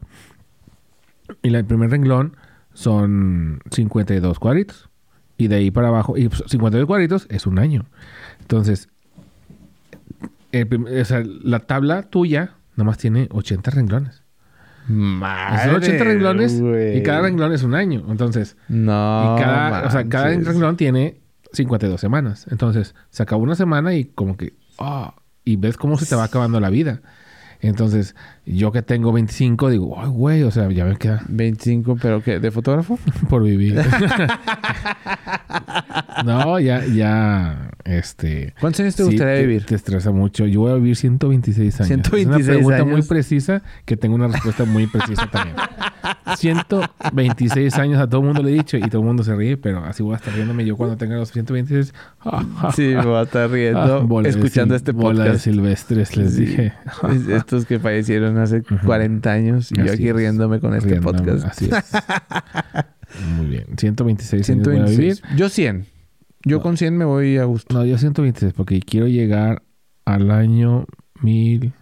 [1.40, 2.36] y la- el primer renglón
[2.74, 4.90] son 52 cuadritos.
[5.38, 7.86] Y de ahí para abajo, y pues, 52 cuadritos es un año.
[8.42, 8.90] Entonces,
[10.52, 10.68] el
[11.00, 14.22] o sea, la tabla tuya nomás tiene 80 renglones.
[14.86, 16.60] Madre, Son 80 renglones
[16.94, 18.04] y cada renglón es un año.
[18.10, 19.36] Entonces, No.
[19.38, 21.22] y cada, o sea, cada renglón tiene
[21.54, 22.46] 52 semanas.
[22.50, 26.24] Entonces, se acabó una semana y como que, ah, y ves cómo se te va
[26.24, 27.00] acabando la vida.
[27.62, 28.14] Entonces,
[28.46, 32.40] yo que tengo 25, digo, ay, güey, o sea, ya me queda 25, pero ¿qué?
[32.40, 32.98] ¿De fotógrafo?
[33.28, 33.76] por vivir.
[36.24, 38.54] no, ya, ya, este...
[38.60, 39.64] ¿Cuántos años te sí, gustaría vivir?
[39.66, 40.46] Te estresa mucho.
[40.46, 41.88] Yo voy a vivir 126 años.
[41.88, 45.56] 126 es una pregunta muy precisa que tengo una respuesta muy precisa también.
[46.36, 49.56] 126 años a todo el mundo le he dicho y todo el mundo se ríe,
[49.56, 51.92] pero así voy a estar riéndome yo cuando tenga los 126.
[52.74, 55.44] Sí, me voy a estar riendo escuchando este bola de podcast.
[55.44, 56.44] silvestres, les Sí.
[56.46, 56.72] dije.
[57.68, 58.78] Que fallecieron hace Ujú.
[58.86, 60.16] 40 años y yo Así aquí es.
[60.16, 61.44] riéndome con este Riéndome, podcast.
[61.46, 61.92] Así es.
[63.36, 63.64] Muy bien.
[63.76, 65.22] 126 años voy a 126.
[65.22, 65.38] vivir.
[65.38, 65.86] Yo 100.
[66.44, 66.62] Yo No.
[66.62, 67.74] con 100 me voy a gusto.
[67.76, 69.62] No, yo 126 porque quiero llegar
[70.04, 70.86] al año
[71.22, 71.72] 1000,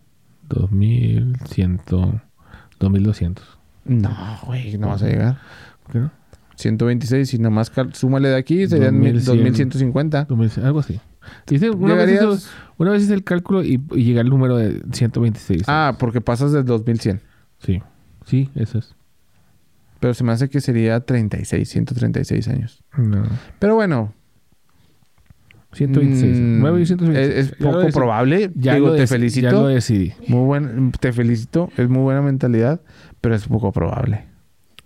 [0.49, 1.81] 2100,
[2.81, 3.59] 2200.
[3.85, 4.11] No,
[4.47, 5.39] güey, no vas a llegar.
[5.85, 6.11] ¿Por qué no?
[6.57, 9.69] 126 y nomás súmale de aquí serían mil- 2100.
[9.69, 10.25] 2150.
[10.25, 11.01] 2100, algo así.
[11.51, 15.65] Hice- una, vez una vez hice el cálculo y, y llegué al número de 126.
[15.67, 17.21] Ah, porque pasas del 2100.
[17.59, 17.83] Sí,
[18.27, 18.95] sí, eso es.
[20.01, 22.85] Pero se me hace que sería 36, 136 años.
[22.97, 23.25] No.
[23.59, 24.13] Pero bueno,
[25.73, 26.39] 126.
[26.39, 27.37] mm, Me voy a vivir 126.
[27.51, 28.51] es, poco probable.
[28.55, 29.51] Ya Digo, lo te dec- Ya felicito.
[29.51, 30.13] lo decidí.
[30.29, 31.69] Muy buen, te felicito.
[31.77, 32.81] Es muy buena mentalidad,
[33.21, 34.25] pero es poco probable.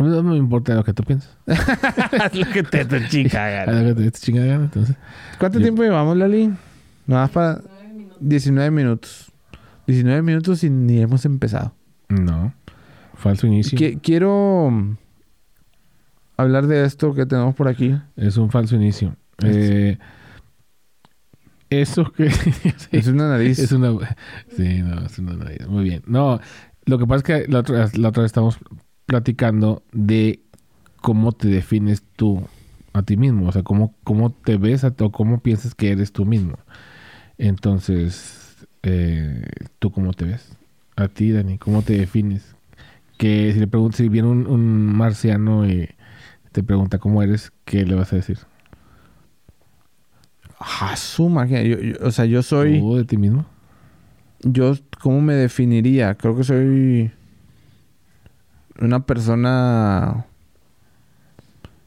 [0.08, 1.36] No me importa lo que tú piensas.
[1.46, 4.96] Lo que te chica Haz lo que te dé tu chingada gana, entonces.
[5.38, 6.48] ¿Cuánto Yo- tiempo llevamos, Lali?
[7.06, 8.18] Nada más para Nueve minutos.
[8.20, 9.32] 19 minutos.
[9.86, 11.74] 19 minutos y ni hemos empezado.
[12.08, 12.54] No.
[13.14, 13.78] Falso inicio.
[13.78, 14.70] Qui- quiero
[16.36, 17.96] hablar de esto que tenemos por aquí.
[18.16, 19.16] Es un falso inicio.
[19.44, 19.98] Eh,
[21.70, 22.30] Eso que...
[22.30, 22.50] sí,
[22.92, 23.58] Es una nariz.
[23.58, 23.92] es una...
[24.56, 25.66] Sí, no, es una nariz.
[25.66, 26.02] Muy bien.
[26.06, 26.40] No,
[26.84, 28.58] lo que pasa es que la otra, la otra vez estamos
[29.12, 30.40] platicando de
[31.02, 32.42] cómo te defines tú
[32.94, 33.46] a ti mismo.
[33.48, 36.58] O sea, cómo, cómo te ves a ti o cómo piensas que eres tú mismo.
[37.36, 39.44] Entonces, eh,
[39.78, 40.56] ¿tú cómo te ves?
[40.96, 42.54] A ti, Dani, ¿cómo te defines?
[43.18, 45.90] Que si le preguntas, si viene un, un marciano y
[46.52, 48.38] te pregunta cómo eres, ¿qué le vas a decir?
[50.58, 51.62] Ah, su magia.
[51.62, 52.78] Yo- yo- o sea, yo soy...
[52.78, 53.44] ¿Tú de ti mismo?
[54.40, 54.72] Yo,
[55.02, 56.14] ¿cómo me definiría?
[56.14, 57.12] Creo que soy
[58.80, 60.26] una persona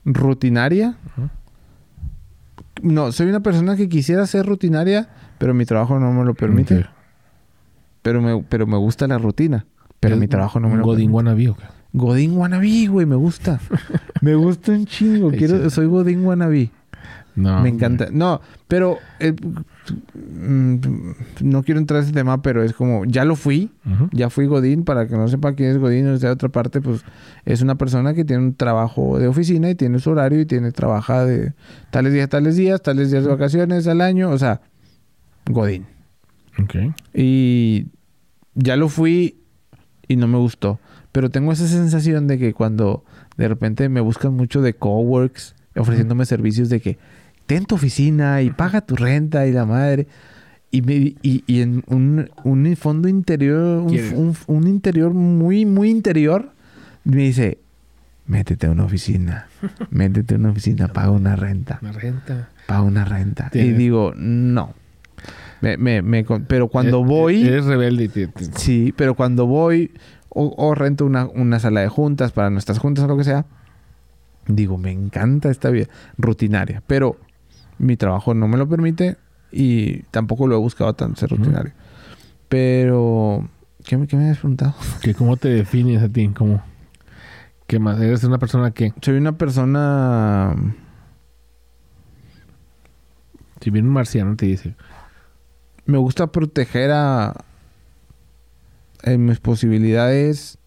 [0.05, 0.97] rutinaria.
[2.81, 6.85] No, soy una persona que quisiera ser rutinaria, pero mi trabajo no me lo permite.
[8.01, 9.65] Pero, me, pero me gusta la rutina.
[9.99, 11.15] Pero ¿Eres mi trabajo no me lo Godín permite.
[11.15, 11.63] wannabe o qué?
[11.93, 13.59] Godín wannabe, güey, me gusta.
[14.21, 15.31] me gusta un chingo.
[15.31, 16.69] Quiero, soy Godín wannabe.
[17.35, 17.61] No.
[17.61, 18.07] Me encanta.
[18.11, 19.33] No, pero eh,
[20.13, 20.75] mm,
[21.41, 23.71] no quiero entrar a ese tema, pero es como, ya lo fui.
[24.11, 26.81] Ya fui Godín, para que no sepa quién es Godín, o sea, de otra parte,
[26.81, 27.03] pues
[27.43, 30.71] es una persona que tiene un trabajo de oficina y tiene su horario y tiene
[30.71, 31.53] trabaja de
[31.91, 34.61] tales días, tales días, tales días de vacaciones al año, o sea,
[35.45, 35.85] Godín.
[36.57, 36.75] Ok.
[37.13, 37.87] Y
[38.53, 39.41] ya lo fui
[40.07, 40.79] y no me gustó,
[41.11, 43.03] pero tengo esa sensación de que cuando
[43.37, 46.97] de repente me buscan mucho de coworks ofreciéndome servicios de que
[47.45, 50.07] ten tu oficina y paga tu renta y la madre.
[50.71, 55.89] Y, me- y, y en un, un fondo interior, un, un- un interior muy, muy
[55.89, 56.51] interior,
[57.05, 57.59] me dice,
[58.27, 59.47] métete a una oficina,
[59.89, 62.49] métete a una oficina, paga una renta, Una renta.
[62.67, 63.49] paga una renta.
[63.53, 64.73] Y digo, no.
[65.61, 67.35] Me, me, pero cuando Eh, voy...
[67.43, 68.09] eh, Eres rebelde.
[68.09, 69.91] te- te- Sí, pero cuando voy
[70.29, 73.45] o, o rento una, una sala de juntas para nuestras juntas o lo que sea,
[74.47, 77.17] digo, me encanta esta vida rutinaria, pero
[77.77, 79.17] mi trabajo no me lo permite
[79.51, 81.73] y tampoco lo he buscado tanto ser rutinario.
[82.49, 83.47] Pero,
[83.85, 84.75] ¿qué, me- qué me habías preguntado?
[85.01, 86.27] que ¿Cómo te defines a ti?
[86.29, 86.61] ¿Cómo?
[87.67, 87.99] ¿Qué más?
[87.99, 88.93] ¿Eres una persona que...
[89.01, 90.55] Soy una persona...
[93.61, 94.75] Si viene un marciano te dice...
[95.87, 97.45] Me gusta proteger a,
[99.03, 100.57] en mis posibilidades,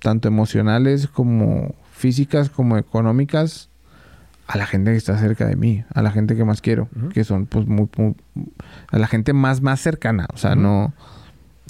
[0.00, 3.70] tanto emocionales como físicas como económicas,
[4.46, 7.24] a la gente que está cerca de mí, a la gente que más quiero, que
[7.24, 8.14] son pues muy, muy-
[8.90, 10.92] a la gente más más cercana, o sea, no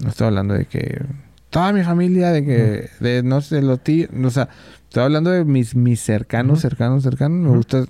[0.03, 1.05] no estoy hablando de que
[1.51, 4.49] toda mi familia de que de no sé los tíos, o sea,
[4.83, 7.85] estoy hablando de mis mis cercanos, cercanos, cercanos, me gusta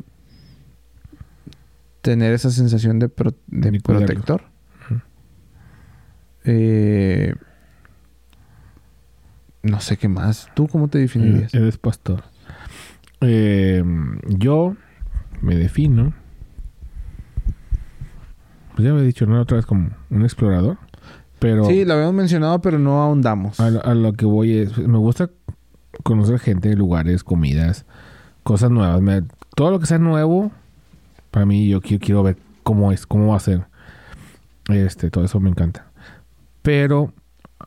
[2.02, 3.32] tener esa sensación de, pro-
[4.06, 4.42] protector.
[6.44, 7.34] Eh,
[9.62, 10.48] no sé qué más.
[10.54, 11.54] ¿Tú cómo te definirías?
[11.54, 12.24] Eres pastor.
[13.20, 13.82] Eh,
[14.28, 14.76] yo
[15.40, 16.12] me defino...
[18.74, 19.40] Pues ya me he dicho, ¿no?
[19.40, 20.78] Otra vez como un explorador.
[21.38, 21.64] Pero...
[21.66, 23.60] Sí, lo habíamos mencionado, pero no ahondamos.
[23.60, 25.30] A, lo- a lo que voy es, me gusta
[26.02, 27.86] conocer gente, lugares, comidas,
[28.42, 29.00] cosas nuevas.
[29.00, 29.22] Me-
[29.54, 30.50] todo lo que sea nuevo,
[31.30, 33.64] para mí yo quiero, quiero ver cómo es, cómo va a ser.
[34.68, 35.86] Este, todo eso me encanta.
[36.62, 37.12] Pero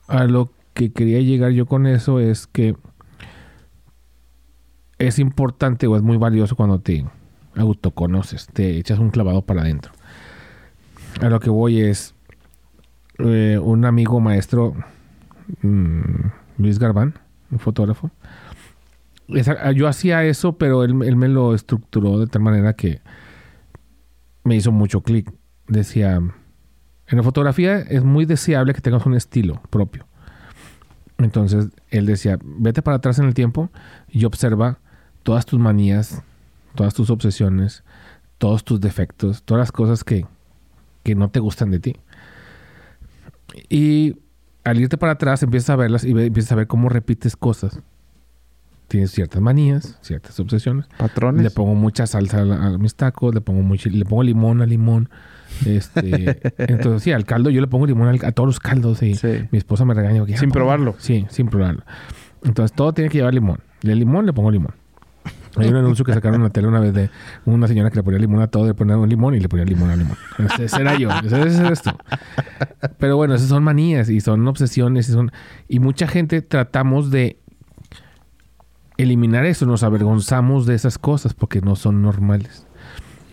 [0.08, 2.76] a lo que quería llegar yo con eso es que
[4.98, 7.04] es importante o es muy valioso cuando te
[7.56, 9.92] autoconoces, te echas un clavado para adentro.
[11.20, 12.14] A lo que voy es
[13.18, 14.74] eh, un amigo maestro,
[15.62, 16.02] mm,
[16.58, 17.14] Luis Garbán,
[17.50, 18.10] un fotógrafo.
[19.28, 23.00] Esa- yo hacía eso, pero él, él me lo estructuró de tal manera que
[24.44, 25.30] me hizo mucho clic.
[25.66, 26.32] Decía, en
[27.16, 30.06] la fotografía es muy deseable que tengas un estilo propio.
[31.18, 33.70] Entonces él decía, vete para atrás en el tiempo
[34.08, 34.78] y observa
[35.28, 36.22] todas tus manías,
[36.74, 37.84] todas tus obsesiones,
[38.38, 40.24] todos tus defectos, todas las cosas que,
[41.02, 41.96] que no te gustan de ti.
[43.68, 44.16] Y
[44.64, 47.80] al irte para atrás empiezas a verlas y empiezas a ver cómo repites cosas.
[48.88, 50.86] Tienes ciertas manías, ciertas obsesiones.
[50.96, 51.42] Patrones.
[51.42, 55.10] Le pongo mucha salsa a, mis tacos, le pongo mucho, le pongo limón al limón.
[55.66, 59.14] Este, entonces sí, al caldo yo le pongo limón al- a todos los caldos y
[59.14, 59.46] Sí.
[59.50, 60.20] mi esposa me regaña.
[60.20, 60.94] porque, Sin "Ah, probarlo.
[60.98, 61.82] Sí, sin probarlo.
[62.44, 63.60] Entonces todo tiene que llevar limón.
[63.82, 64.72] De limón le pongo limón.
[65.58, 67.10] Hay un anuncio que sacaron en la tele una vez de
[67.44, 69.64] una señora que le ponía limón a todo, le ponía un limón y le ponía
[69.64, 70.16] limón al limón.
[70.58, 71.90] Ese, era yo, ese, ese eres tú.
[72.98, 75.32] Pero bueno, esas son manías y son obsesiones y son
[75.68, 77.38] y mucha gente tratamos de
[78.96, 82.66] eliminar eso, nos avergonzamos de esas cosas porque no son normales.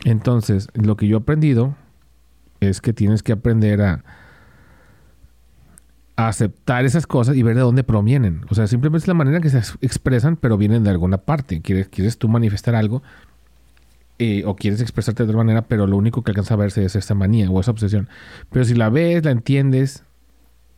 [0.05, 1.75] Entonces, lo que yo he aprendido
[2.59, 4.03] es que tienes que aprender a,
[6.15, 8.41] aceptar esas cosas y ver de dónde provienen.
[8.49, 11.61] O sea, simplemente es la manera que se ex- expresan, pero vienen de alguna parte.
[11.61, 13.03] Quieres, quieres tú manifestar algo,
[14.17, 16.95] eh, o quieres expresarte de otra manera, pero lo único que alcanza a verse es
[16.95, 18.07] esta manía o esa obsesión.
[18.49, 20.03] Pero si la ves, la entiendes,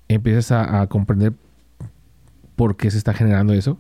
[0.08, 1.34] empiezas a, a comprender
[2.56, 3.78] por qué se está generando eso.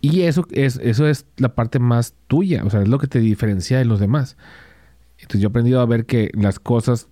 [0.00, 3.18] Y eso es, eso es la parte más tuya, o sea, es lo que te
[3.18, 4.36] diferencia de los demás.
[5.18, 7.08] Entonces yo he aprendido a ver que las cosas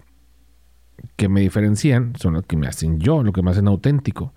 [1.17, 4.33] que me diferencian son lo que me hacen yo, lo que me hacen auténtico.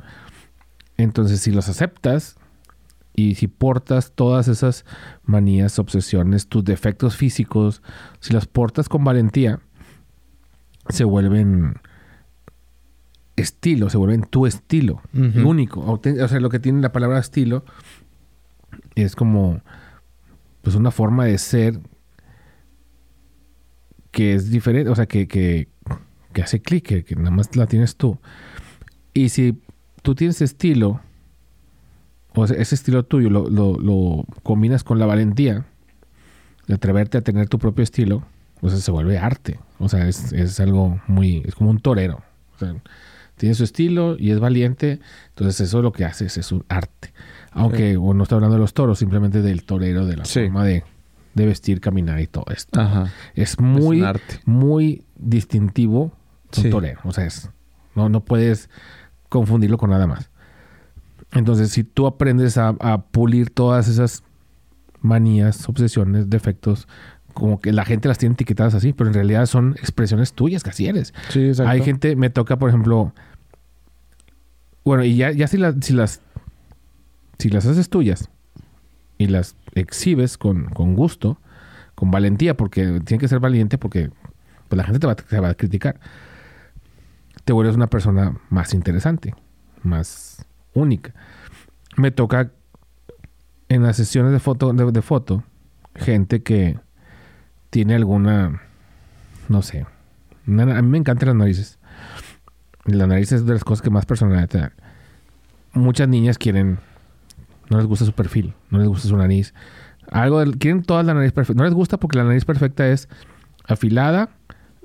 [0.97, 2.38] Entonces si los aceptas,
[3.19, 4.86] y si portas todas esas
[5.23, 7.82] manías, obsesiones, tus defectos físicos,
[8.19, 9.60] si las portas con valentía,
[10.89, 11.82] se vuelven
[13.36, 15.82] estilo, se vuelven tu estilo, único.
[15.82, 17.65] O sea, lo que tiene la palabra estilo
[18.93, 19.62] es como
[20.62, 21.80] pues una forma de ser
[24.12, 25.69] que es diferente, o sea, que, que,
[26.38, 28.19] que hace clic, que, que nada más la tienes tú.
[29.12, 29.58] Y si
[30.04, 31.02] tú tienes estilo,
[32.36, 35.65] o ese estilo tuyo lo, lo- lo combinas con la valentía
[36.67, 38.23] de atreverte a tener tu propio estilo,
[38.62, 39.60] o sea, se vuelve arte.
[39.80, 42.21] O sea, es, es algo muy, es como un torero.
[42.56, 42.76] O sea,
[43.36, 47.13] tiene su estilo y es valiente, entonces eso lo que hace es, es un arte.
[47.52, 50.41] Aunque o no está hablando de los toros, simplemente del torero, de la Sí.
[50.41, 50.84] forma de,
[51.34, 52.80] de vestir, caminar y todo esto.
[52.80, 53.12] Ajá.
[53.34, 54.39] Es muy, arte.
[54.45, 56.12] muy distintivo
[56.55, 56.71] un Sí.
[57.03, 57.49] O sea, es,
[57.95, 58.69] no, no puedes
[59.29, 60.29] confundirlo con nada más.
[61.31, 64.23] Entonces, si tú aprendes a, a pulir todas esas
[65.01, 66.88] manías, obsesiones, defectos,
[67.33, 70.71] como que la gente las tiene etiquetadas así, pero en realidad son expresiones tuyas que
[70.71, 71.13] así eres.
[71.29, 71.71] Sí, exacto.
[71.71, 73.13] Hay gente, me toca, por ejemplo,
[74.83, 76.21] bueno, y ya, ya si, las si las
[77.38, 78.29] si las haces tuyas
[79.17, 81.39] y las exhibes con, con gusto,
[81.93, 84.10] con valentía, porque tiene que ser valiente porque
[84.67, 85.99] pues, la gente te va, te va a criticar,
[87.47, 89.33] te vuelves una persona más interesante,
[89.81, 91.13] más única.
[91.95, 92.51] Me toca
[93.69, 95.45] en las sesiones de foto, de, foto,
[95.95, 96.77] gente que
[97.69, 98.62] tiene alguna,
[99.47, 101.79] no sé, a mí me encantan las narices.
[102.83, 104.73] La nariz es de las cosas que más personalidad.
[105.71, 106.79] Muchas niñas quieren,
[107.69, 109.53] no les gusta su perfil, no les gusta su nariz.
[110.12, 111.62] Algo quieren toda la nariz perfecta.
[111.62, 113.07] No les gusta porque la nariz perfecta es
[113.63, 114.31] afilada,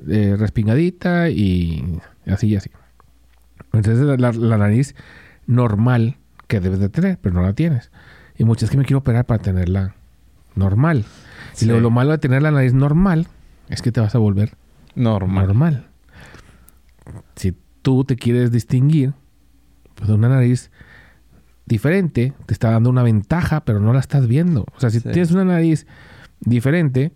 [0.09, 2.71] eh, respingadita y así y así.
[3.73, 4.95] Entonces la, la- nariz
[5.47, 7.91] normal que debes de tener, pero no la tienes.
[8.37, 9.95] Y muchas que me quiero operar para tenerla
[10.55, 11.05] normal.
[11.55, 11.65] Sí.
[11.65, 13.27] Y luego lo malo de tener la nariz normal
[13.69, 14.55] es que te vas a volver
[14.95, 15.47] Normal.
[15.47, 15.87] normal.
[17.37, 19.15] Si tú te quieres distinguir,
[19.95, 20.71] pues una nariz
[21.67, 24.67] diferente te está dando una ventaja, pero no la estás viendo.
[24.77, 25.09] O sea, si Sí.
[25.11, 25.87] tienes una nariz
[26.41, 27.13] diferente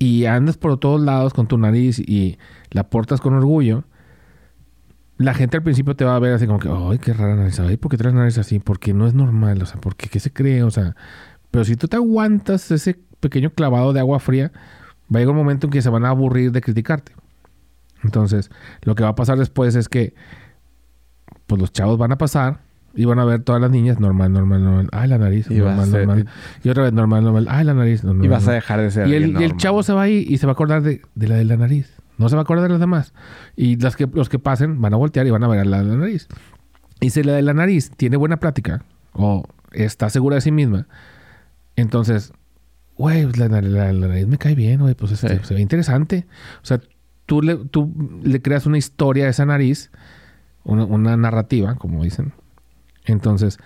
[0.00, 2.38] y andas por todos lados con tu nariz y
[2.70, 3.84] la portas con orgullo,
[5.18, 7.60] la gente al principio te va a ver así como que, ay, qué rara nariz,
[7.60, 8.58] ay, ¿por qué traes nariz así?
[8.58, 10.96] Porque no es normal, o sea, porque qué se cree, o sea,
[11.50, 14.52] pero si tú te aguantas ese pequeño clavado de agua fría,
[15.14, 17.12] va a llegar un momento en que se van a aburrir de criticarte.
[18.02, 20.14] Entonces, lo que va a pasar después es que
[21.46, 22.62] pues los chavos van a pasar
[22.94, 24.88] y van a ver todas las niñas normal, normal, normal.
[24.92, 26.26] Ay, la nariz, Y normal, ser- normal.
[26.64, 27.46] Y otra vez normal, normal.
[27.48, 28.24] Ay, la nariz, normal.
[28.24, 30.38] Y vas a dejar de ser Y el, y el chavo se va ahí y
[30.38, 31.94] se va a acordar de, de la de la nariz.
[32.18, 33.14] No se va a acordar de las demás.
[33.56, 35.78] Y las que, los que pasen van a voltear y van a ver a la
[35.82, 36.28] de la nariz.
[37.00, 40.86] Y si la de la nariz tiene buena plática o está segura de sí misma,
[41.76, 42.32] entonces,
[42.98, 45.44] güey, pues la, la- la- la nariz me cae bien, güey, pues este, Sí.
[45.44, 46.26] se ve interesante.
[46.62, 46.80] O sea,
[47.26, 49.90] tú le, tú le creas una historia a esa nariz,
[50.64, 52.32] una, una narrativa, como dicen.
[53.04, 53.58] Entonces,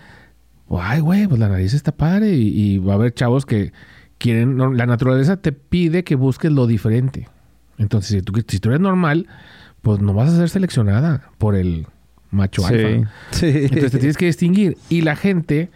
[0.71, 3.73] ay, güey, pues la nariz está padre y, y va a haber chavos que
[4.19, 7.29] quieren, no, la naturaleza te pide que busques lo diferente.
[7.79, 9.27] Entonces, si tú, si tú eres normal,
[9.83, 11.87] pues no vas a ser seleccionada por el
[12.31, 13.11] macho alfa.
[13.31, 13.47] Sí.
[13.47, 14.79] Entonces te tienes que distinguir.
[14.89, 15.71] Y la gente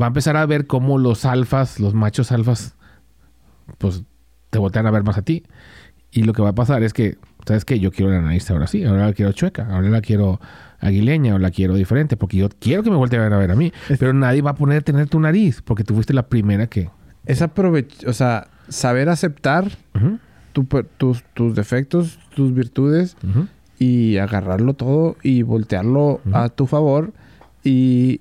[0.00, 2.74] va a empezar a ver cómo los alfas, los machos alfas,
[3.78, 4.02] pues
[4.50, 5.44] te voltean a ver más a ti.
[6.10, 7.78] Y lo que va a pasar es que, ¿sabes qué?
[7.80, 10.40] Yo quiero la nariz ahora sí, ahora la quiero chueca, ahora la quiero
[10.80, 13.50] aguileña o la quiero diferente, porque yo quiero que me volteen a ver a ver
[13.50, 13.72] a mí.
[13.98, 16.88] Pero nadie va a poner tener tu nariz, porque tú fuiste la primera que...
[17.26, 18.06] Es aprovech...
[18.06, 19.70] O sea, saber aceptar
[20.52, 23.16] tu per- tus, tus defectos, tus virtudes
[23.78, 27.12] y agarrarlo todo y voltearlo a tu favor
[27.64, 28.20] y,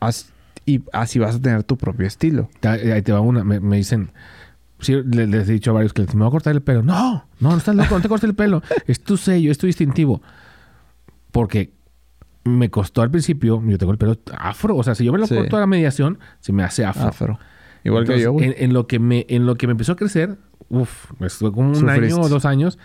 [0.00, 0.32] as-
[0.66, 2.48] y así vas a tener tu propio estilo.
[2.60, 4.10] Ta- Ahí te va una, me, me dicen...
[4.80, 6.84] Sí, les, he dicho a varios que me voy a cortar el pelo.
[6.84, 8.62] No, no, no estás loco, no te cortes el pelo.
[8.86, 10.22] Es tu sello, es tu distintivo.
[11.38, 11.72] Porque
[12.44, 14.74] me costó al principio, yo tengo el pelo afro.
[14.76, 15.36] O sea, si yo me lo Sí.
[15.36, 17.08] corto a la mediación, se me hace afro.
[17.08, 17.38] Afro.
[17.84, 18.46] Igual que Entonces, yo, güey.
[18.46, 20.36] En, en lo que me, en lo que me empezó a crecer,
[20.68, 22.06] uff, estuve como un Sufriste.
[22.06, 22.78] año o dos años.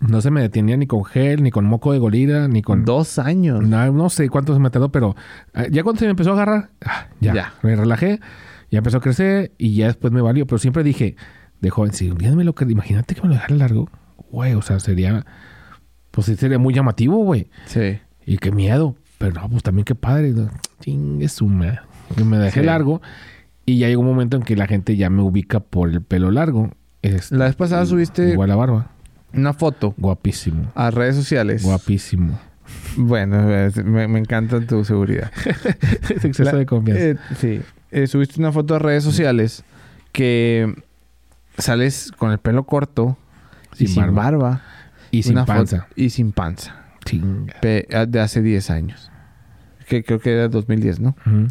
[0.00, 2.84] No se me detenía ni con gel, ni con moco de gorila, ni con...
[2.84, 3.62] Dos años.
[3.62, 5.16] No, no sé cuánto se me tardó, pero
[5.54, 7.54] eh, ya cuando se me empezó a agarrar, ah, ya, Ya.
[7.62, 8.20] me relajé
[8.70, 10.46] Ya empezó a crecer y ya después me valió.
[10.46, 11.16] Pero siempre dije,
[11.60, 13.88] de joven, si un día me lo que imagínate que me lo dejara largo,
[14.30, 15.24] güey, o sea, sería,
[16.16, 17.48] pues sí sería muy llamativo, güey.
[17.66, 18.00] Sí.
[18.26, 18.96] Y qué miedo.
[19.18, 20.34] Pero no, pues también qué padre.
[20.80, 21.46] Chingue su.
[22.16, 22.66] Que me dejé Sí.
[22.66, 23.00] largo.
[23.64, 26.30] Y ya llegó un momento en que la gente ya me ubica por el pelo
[26.32, 26.70] largo.
[27.02, 28.90] Es La vez pasada subiste igual la barba.
[29.32, 30.72] una foto Guapísimo.
[30.74, 31.62] a redes sociales.
[31.62, 32.38] Guapísimo.
[32.96, 33.42] Bueno,
[33.84, 35.30] me, me encanta tu seguridad.
[36.10, 37.04] es exceso La- de confianza.
[37.04, 37.60] Eh, sí.
[37.92, 39.62] Eh, subiste una foto a redes sociales
[40.12, 40.74] que
[41.58, 43.16] sales con el pelo corto
[43.74, 44.22] y Sin sin barba.
[44.22, 44.62] barba.
[45.10, 45.86] Y sin panza.
[45.96, 46.84] Y sin panza.
[47.04, 47.54] Chinga.
[47.94, 49.10] Ah, de hace 10 años.
[49.88, 51.16] Que creo que era 2010, ¿no?
[51.26, 51.46] Ujú.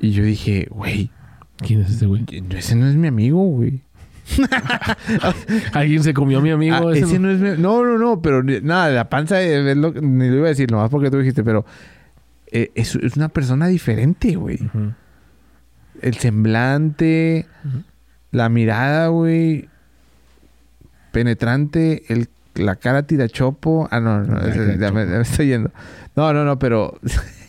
[0.00, 1.10] Y yo dije, güey,
[1.58, 2.24] ¿Quién es ese güey?
[2.56, 3.82] ese no es mi amigo, güey.
[5.72, 6.88] Alguien se comió a mi amigo.
[6.88, 7.62] Ah, ese ese no- no es mi...
[7.62, 10.90] No, no, no, pero nada, la panza es lo- ni lo iba a decir, nomás
[10.90, 11.64] porque tú dijiste, pero
[12.50, 14.58] eh, es, es una persona diferente, güey.
[16.00, 17.46] El semblante,
[18.32, 19.68] la mirada, güey.
[21.12, 23.88] Penetrante, el, la cara tirachopo.
[23.90, 25.70] Ah, no, no, cara ya, me, ya me estoy yendo.
[26.16, 26.98] No, no, no, pero.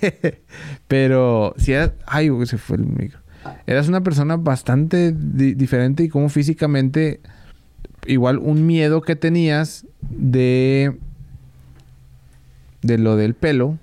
[0.88, 1.92] pero si eras.
[2.06, 3.20] Ay, se fue el micro.
[3.68, 7.20] Eras una persona bastante di- diferente y como físicamente.
[8.06, 10.98] Igual un miedo que tenías de.
[12.82, 13.78] de lo del pelo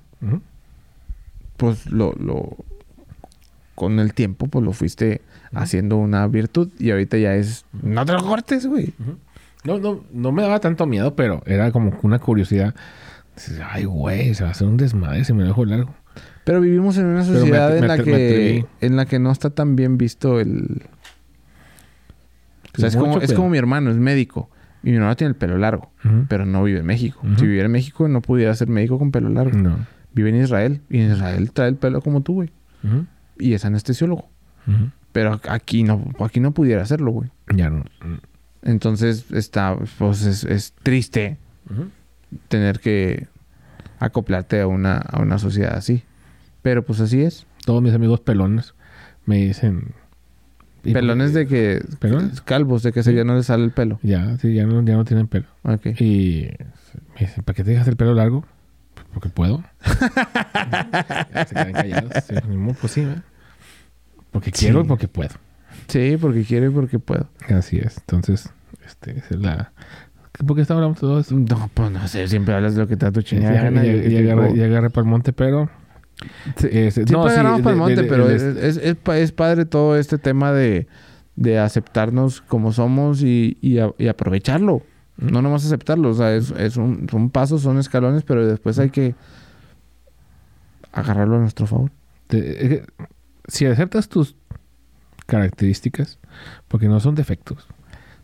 [1.57, 2.57] pues lo, lo
[3.75, 5.21] con el tiempo pues lo fuiste
[5.55, 8.93] haciendo una virtud y ahorita ya es no te lo cortes güey
[9.65, 12.75] No, no, no me daba tanto miedo, pero era como una curiosidad.
[13.71, 15.95] Ay, güey, se va a hacer un desmadre si me lo dejo largo.
[16.45, 19.77] pero vivimos en una me sociedad en la que en la que no está tan
[19.77, 20.83] bien visto el
[22.77, 24.51] o sea, es, como, es como mi hermano es médico
[24.83, 25.91] y mi hermano tiene el pelo largo
[26.29, 27.21] pero no vive en México.
[27.37, 29.57] Si viviera en México no pudiera ser médico con pelo largo.
[29.57, 29.87] No.
[30.13, 32.51] vive en Israel y en Israel trae el pelo como tú güey.
[33.39, 34.29] Y es anestesiólogo.
[35.13, 37.31] Pero aquí no aquí no pudiera hacerlo güey.
[37.55, 37.85] Ya no.
[38.63, 41.39] Entonces está, pues es, es triste
[42.49, 43.27] tener que
[43.99, 46.03] acoplarte a una, a una sociedad así.
[46.63, 47.47] Pero pues así es.
[47.65, 48.75] Todos mis amigos pelones
[49.27, 49.95] me dicen...
[50.83, 51.83] ¿y por Pelones de que...
[51.99, 52.41] ¿Pelones?
[52.41, 53.99] Calvos, de que se ya no les sale el pelo.
[54.03, 55.47] Ya, sí, ya no, ya no tienen pelo.
[55.99, 56.49] Y
[57.15, 58.45] me dicen, ¿para qué te dejas el pelo largo?
[58.95, 59.63] "Pues Porque puedo.
[61.35, 62.13] Ya se quedan callados.
[62.27, 62.35] Sí,
[62.81, 63.17] pues sí, ¿eh?
[64.31, 65.35] Porque quiero y porque puedo.
[65.91, 67.29] Sí, porque quiero y porque puedo.
[67.49, 67.99] Así es.
[67.99, 68.51] Entonces,
[68.87, 69.73] este, esa es la...
[70.47, 71.35] ¿Por qué está hablando de todo esto?
[71.35, 73.75] No, pues no sé, siempre hablas de lo que te da tu chingada y-
[74.11, 74.29] ya y-
[74.63, 75.69] agarré, para el monte, pero...
[76.57, 79.19] Sí, eh, Siempre no, sí, agarramos para el monte, de- pero es, es, es pa-
[79.19, 80.87] es padre todo este tema de,
[81.37, 84.83] de aceptarnos como somos y, y, a- y aprovecharlo.
[85.17, 88.91] No nomás aceptarlo, o sea, es, es un, son pasos, son escalones, pero después hay
[88.91, 89.15] que
[90.93, 91.91] agarrarlo a nuestro favor.
[92.29, 92.85] que
[93.49, 94.37] si aceptas tus
[95.31, 96.19] características,
[96.69, 97.67] porque no son defectos,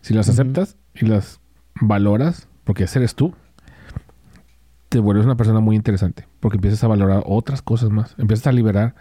[0.00, 1.40] si las aceptas y las
[1.80, 3.32] valoras, porque ese eres tú,
[4.88, 8.52] te vuelves una persona muy interesante, porque empiezas a valorar otras cosas más, empiezas a
[8.52, 8.94] liberar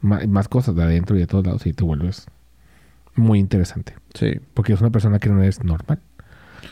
[0.00, 2.26] más, cosas de adentro y de todos lados y te vuelves
[3.14, 4.40] muy interesante, Sí.
[4.54, 6.00] porque es una persona que no es normal.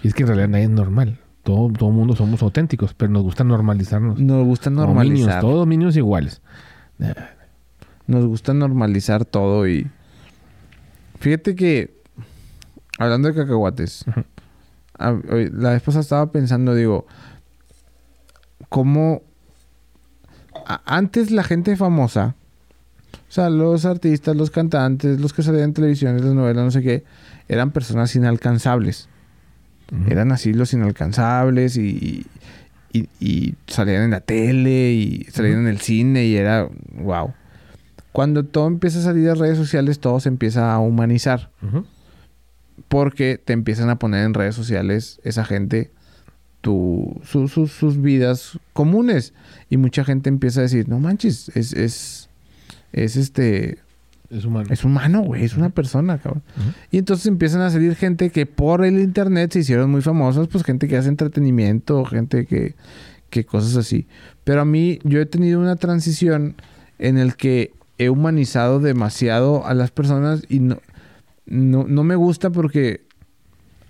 [0.02, 1.18] Y es que en realidad nadie es normal.
[1.42, 4.18] Todo, todo mundo somos auténticos, pero nos gusta normalizarnos.
[4.18, 5.26] Nos gusta normalizar.
[5.28, 6.40] niños, todos niños iguales.
[8.06, 9.86] Nos gusta normalizar todo y...
[11.20, 11.94] Fíjate que...
[12.98, 14.04] Hablando de cacahuates.
[14.98, 17.06] La vez pasada estaba pensando, digo...
[18.68, 19.22] ¿Cómo...
[20.84, 22.34] antes la gente famosa...
[23.28, 26.70] O sea, los artistas, los cantantes, los que salían en televisión, en las novelas, no
[26.70, 27.04] sé qué...
[27.48, 29.08] Eran personas inalcanzables.
[30.08, 32.24] Eran así los inalcanzables y,
[32.92, 37.34] y, y salían en la tele y salían en el cine y era wow.
[38.12, 41.50] Cuando todo empieza a salir de redes sociales, todo se empieza a humanizar
[42.88, 45.90] porque te empiezan a poner en redes sociales esa gente
[46.60, 49.32] tu, su- su- sus vidas comunes
[49.68, 52.28] y mucha gente empieza a decir, no manches, es, es,
[52.92, 53.78] es este,
[54.30, 54.68] Es humano.
[54.70, 56.42] es humano, güey, es una persona, cabrón.
[56.90, 60.64] Y entonces empiezan a salir gente que por el internet se hicieron muy famosas, pues
[60.64, 62.74] gente que hace entretenimiento, gente que,
[63.30, 64.06] que cosas así.
[64.44, 66.56] Pero a mí, yo he tenido una transición
[66.98, 70.78] en el que he humanizado demasiado a las personas y no,
[71.44, 73.02] no, no me gusta porque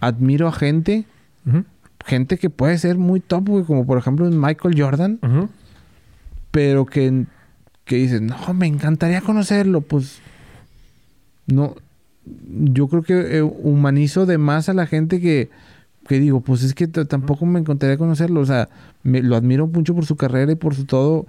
[0.01, 1.05] admiro a gente,
[2.05, 5.21] gente que puede ser muy top, güey, como por ejemplo un Michael Jordan,
[6.51, 7.27] pero que,
[7.85, 10.19] que dices, no, me encantaría conocerlo, pues
[11.47, 11.77] no,
[12.25, 15.51] yo creo que eh, humanizo de más a la gente que,
[16.09, 18.71] que digo, pues es que tampoco me encantaría conocerlo, o sea,
[19.05, 21.29] me, lo admiro mucho por su carrera y por su todo,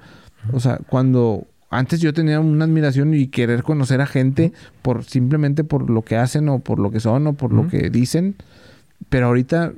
[0.52, 5.64] o sea, cuando antes yo tenía una admiración y querer conocer a gente por simplemente
[5.64, 8.36] por lo que hacen o por lo que son o por lo que dicen.
[9.10, 9.74] Pero ahorita,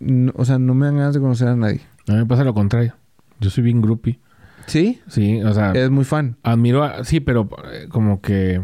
[0.00, 1.80] no- o sea, no me dan ganas de conocer a nadie.
[2.08, 2.94] A mí me pasa lo contrario.
[3.40, 4.18] Yo soy bien groupie.
[4.66, 5.00] ¿Sí?
[5.08, 6.36] Sí, o sea, Es muy fan.
[6.42, 7.04] admiro a...
[7.04, 8.60] Sí, pero eh, como que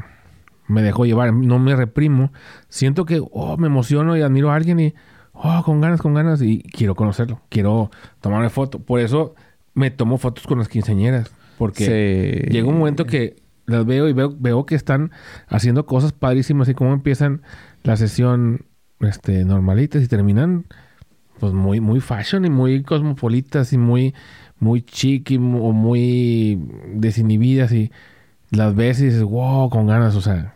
[0.66, 1.33] me dejo llevar.
[1.33, 2.33] No me reprimo.
[2.68, 4.95] Siento que, oh, me emociono y admiro a alguien y,
[5.33, 6.43] oh, con ganas, con ganas.
[6.43, 7.41] Y quiero conocerlo.
[7.49, 8.80] Quiero tomarme foto.
[8.80, 9.35] Por eso
[9.74, 11.30] me tomo fotos con las quinceañeras.
[11.63, 12.53] Porque Sí.
[12.53, 13.37] llega un momento que
[13.67, 15.13] las veo y veo, veo que están
[15.49, 17.43] haciendo cosas padrísimas y cómo empiezan
[17.85, 18.67] la sesión
[19.01, 20.65] este, normalitas y terminan
[21.41, 24.15] pues muy, muy fashion y muy cosmopolitas y muy,
[24.61, 26.59] muy chic y mu- o muy
[26.95, 27.91] desinhibidas y
[28.51, 30.55] las ves y dices, wow, con ganas, o sea,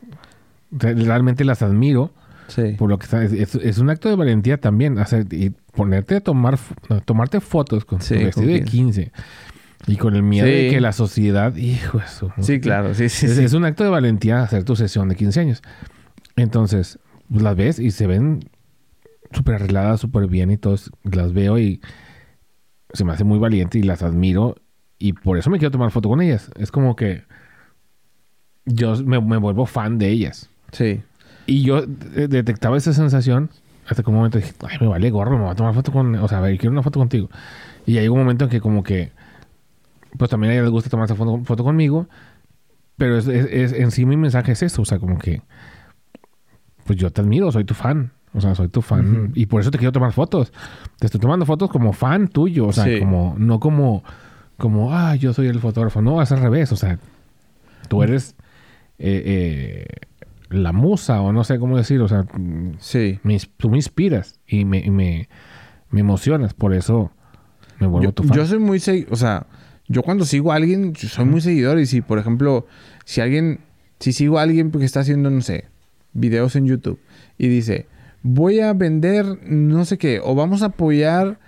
[0.71, 2.13] re- realmente las admiro
[2.49, 2.75] Sí.
[2.79, 6.57] por lo que está, es, un acto de valentía también, hacer y ponerte a tomar,
[6.89, 9.13] no, tomarte fotos con Sí, tu vestido de 15
[9.87, 10.75] y con el miedo de Sí.
[10.75, 12.95] que la sociedad, hijo de su- Sí, claro.
[12.95, 13.45] Sí, sí, es, sí.
[13.45, 15.63] es un acto de valentía hacer tu sesión de 15 años.
[16.37, 16.99] Entonces,
[17.31, 18.41] pues, las ves y se ven
[19.33, 21.81] súper arregladas, súper bien y todos las veo y
[22.93, 24.57] se me hace muy valiente y las admiro
[24.99, 26.51] y por eso me quiero tomar foto con ellas.
[26.57, 27.25] Es como que
[28.65, 30.49] yo me, me vuelvo fan de ellas.
[30.73, 31.03] Sí.
[31.47, 33.51] Y yo de- detectaba esa sensación
[33.89, 36.15] hasta que un momento dije, ay, me vale gorro, me voy a tomar foto con...
[36.17, 37.29] O sea, a ver, quiero una foto contigo.
[37.87, 39.13] Y llegó un momento en que como que...
[40.17, 42.09] Pues también a ella les gusta tomarse foto, foto conmigo.
[42.97, 44.83] Pero es, es- es- en sí mi mensaje es eso.
[44.83, 45.43] O sea, como que...
[46.85, 48.13] Pues yo te admiro, soy tu fan.
[48.33, 49.33] O sea, soy tu fan.
[49.35, 50.53] Y por eso te quiero tomar fotos.
[50.99, 52.67] Te estoy tomando fotos como fan tuyo.
[52.69, 52.99] O sea, Sí.
[53.01, 53.35] como...
[53.39, 54.03] No como...
[54.57, 56.01] Como, ah, yo soy el fotógrafo.
[56.01, 56.73] No, es al revés.
[56.73, 56.99] O sea,
[57.89, 58.35] tú eres...
[58.99, 59.87] eh, eh,
[60.49, 62.01] la musa o no sé cómo decir.
[62.01, 62.25] O sea,
[62.79, 63.19] Sí.
[63.25, 65.29] me tú me inspiras y me, y me,
[65.91, 66.55] me emocionas.
[66.55, 67.11] Por eso
[67.81, 68.37] me vuelvo Yo, tu fan.
[68.37, 68.79] yo soy muy
[69.11, 69.47] o sea,
[69.89, 71.79] yo cuando sigo a alguien, yo soy muy seguidor.
[71.79, 72.67] Y si, por ejemplo,
[73.05, 73.61] si alguien,
[74.01, 75.65] si sigo a alguien que está haciendo, no sé,
[76.13, 76.99] videos en YouTube
[77.39, 77.87] y dice,
[78.23, 81.39] voy a vender no sé qué, o vamos a apoyar,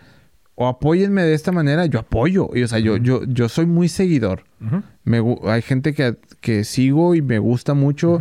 [0.55, 2.51] o apóyenme de esta manera, yo apoyo.
[2.55, 4.45] Y o sea, yo, yo, yo soy muy seguidor.
[5.05, 8.19] Me gu- hay gente que, que sigo y me gusta mucho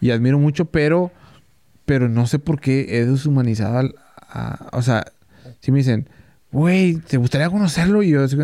[0.00, 1.10] y admiro mucho, pero,
[1.86, 3.94] pero no sé por qué he deshumanizado al,
[4.28, 5.04] a- o sea,
[5.60, 6.08] si me dicen,
[6.52, 8.02] güey, ¿te gustaría conocerlo?
[8.04, 8.36] Y yo, así,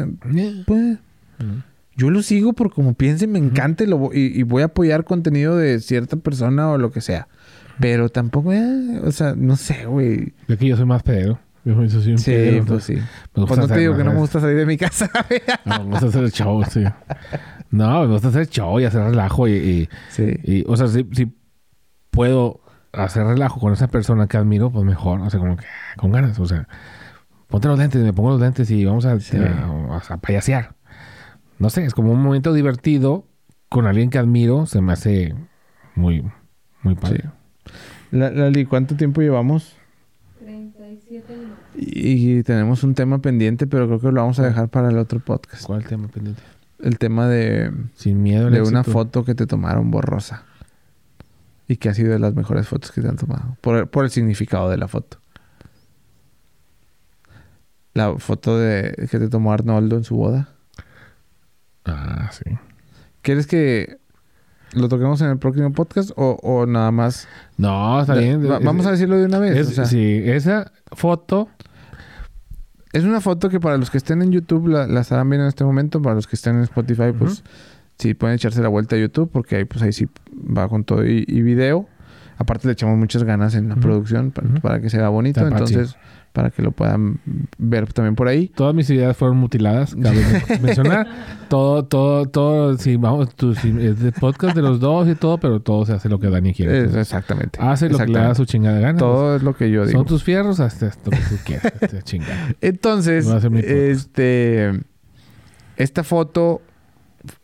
[1.96, 5.04] yo lo sigo por como piense, me encanta y, lo y, y voy a apoyar
[5.04, 7.28] contenido de cierta persona o lo que sea.
[7.80, 10.32] Pero tampoco, eh, o sea, no sé, güey.
[10.48, 11.38] Yo que yo soy más pedero.
[11.64, 12.96] Yo soy un Sí, pedero, pues sí.
[13.32, 15.10] Pues no te digo que no me gusta salir de mi casa.
[15.64, 16.84] No, me gusta hacer el show, sí.
[17.70, 19.52] No, me gusta hacer show y hacer relajo y...
[19.54, 20.38] y- sí.
[20.44, 21.32] y, o sea, si, si
[22.10, 22.60] puedo
[22.92, 25.20] hacer relajo con esa persona que admiro, pues mejor.
[25.20, 26.38] O sea, como que ah, con ganas.
[26.38, 26.68] O sea,
[27.48, 29.36] ponte los lentes, me pongo los lentes y vamos a, Sí.
[29.36, 30.75] a- a payasear.
[31.58, 33.24] No sé, es como un momento divertido
[33.68, 34.66] con alguien que admiro.
[34.66, 35.34] Se me hace
[35.94, 36.22] muy,
[36.82, 37.30] muy padre.
[38.10, 39.76] La- Lali, ¿cuánto tiempo llevamos?
[40.38, 41.58] 37 minutos.
[41.76, 44.98] Y, y tenemos un tema pendiente, pero creo que lo vamos a dejar para el
[44.98, 45.64] otro podcast.
[45.64, 46.42] ¿Cuál tema pendiente?
[46.78, 50.44] El tema de, Sin miedo de una foto que te tomaron borrosa.
[51.68, 53.56] Y que ha sido de las mejores fotos que te han tomado.
[53.62, 55.18] Por el, por el significado de la foto.
[57.94, 60.50] La foto de que te tomó Arnoldo en su boda.
[61.86, 62.44] Ah, sí.
[63.22, 63.98] ¿Quieres que
[64.72, 67.28] lo toquemos en el próximo podcast o, o nada más?
[67.56, 68.48] No, está bien.
[68.50, 69.56] Va- vamos a decirlo de una vez.
[69.56, 71.48] es- o sea, sí, esa foto...
[72.92, 75.48] Es una foto que para los que estén en YouTube la, la estarán viendo en
[75.48, 76.00] este momento.
[76.00, 77.42] Para los que estén en Spotify, pues
[77.98, 81.04] sí pueden echarse la vuelta a YouTube porque ahí pues ahí sí va con todo
[81.06, 81.86] y, y video.
[82.38, 84.30] Aparte le echamos muchas ganas en la producción
[84.62, 85.40] para, que se vea bonito.
[85.40, 85.96] Está Entonces,
[86.36, 87.18] para que lo puedan
[87.56, 88.48] ver también por ahí.
[88.48, 91.08] Todas mis ideas fueron mutiladas, cabe men- mencionar.
[91.48, 95.38] Todo, todo, todo, sí, vamos, tú, sí, es de podcast de los dos y todo,
[95.38, 96.76] pero todo se hace lo que Dani quiere.
[96.76, 97.58] Entonces, exactamente.
[97.62, 98.98] hace lo que le da su chingada gana.
[98.98, 100.00] Todo es lo que yo Pues, digo.
[100.00, 101.72] Son tus fierros, haz esto que tú quieras.
[102.04, 102.54] chingada.
[102.60, 103.26] Entonces,
[103.64, 104.72] este...
[105.78, 106.60] Esta foto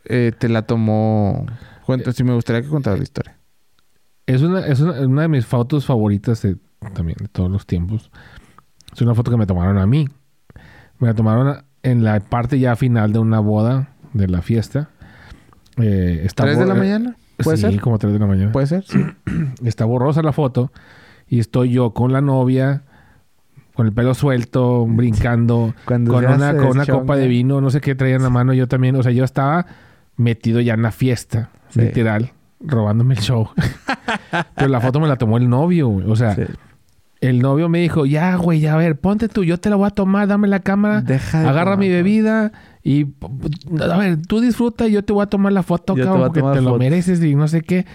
[0.05, 1.47] eh, te la tomó...
[1.87, 3.37] Cuento, si me gustaría que contaras la historia.
[4.27, 6.57] Es una, es una, una de mis fotos favoritas de,
[6.93, 8.09] también de todos los tiempos.
[8.93, 10.07] Es una foto que me tomaron a mí.
[10.99, 14.89] Me la tomaron en la parte ya final de una boda de la fiesta.
[15.77, 17.15] Eh, está ¿Tres de la mañana?
[17.43, 17.81] ¿Puede sí, ser?
[17.81, 18.51] como 3 de la mañana.
[18.51, 18.83] ¿Puede ser?
[18.83, 19.03] Sí.
[19.65, 20.71] Está borrosa la foto
[21.27, 22.83] y estoy yo con la novia,
[23.73, 27.95] con el pelo suelto, brincando, Cuando con una, con copa de vino, no sé qué
[27.95, 28.95] traía en la mano yo también.
[28.95, 29.65] O sea, yo estaba
[30.15, 31.81] metido ya en la fiesta, Sí.
[31.81, 33.49] literal, robándome el show.
[34.55, 35.89] Pero la foto me la tomó el novio.
[35.89, 36.43] O sea, Sí.
[37.29, 39.87] El novio me dijo, ya, güey, ya, a ver, ponte tú, yo te la voy
[39.87, 42.51] a tomar, dame la cámara, Deja de agarra mi tomar, bebida
[42.83, 43.07] y,
[43.81, 46.25] a ver, tú disfruta y yo te voy a tomar la foto, Yo cabrón, a
[46.27, 46.79] porque te lo fotos.
[46.79, 47.85] mereces y no sé qué.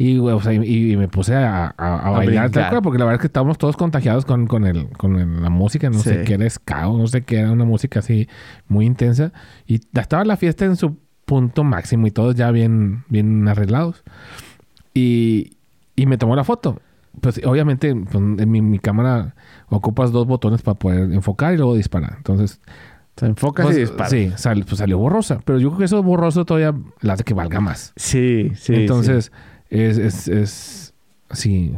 [0.00, 2.98] Y, güey, o sea, y, y me puse a, a- a bailar, tal cual, porque
[2.98, 5.98] la verdad es que estábamos todos contagiados con, con, el, con el- la música, no
[5.98, 6.24] sé Sí.
[6.24, 8.28] qué era ska, o no sé qué, era una música así
[8.68, 9.32] muy intensa.
[9.66, 14.02] Y estaba la fiesta en su punto máximo y todos ya bien, bien arreglados.
[14.94, 15.52] Y,
[15.96, 16.80] y me tomó la foto.
[17.20, 19.34] Pues obviamente pues, en mi, mi cámara
[19.68, 22.14] ocupas dos botones para poder enfocar y luego disparar.
[22.18, 22.60] Entonces,
[23.14, 24.10] Te enfocas pues, y disparas.
[24.10, 25.40] sí, sal- pues salió borrosa.
[25.44, 27.92] Pero yo creo que eso borroso todavía la hace que valga más.
[27.96, 28.74] Sí, sí.
[28.74, 29.32] Entonces,
[29.70, 30.94] es, es, es,
[31.32, 31.72] sí.
[31.72, 31.74] sí.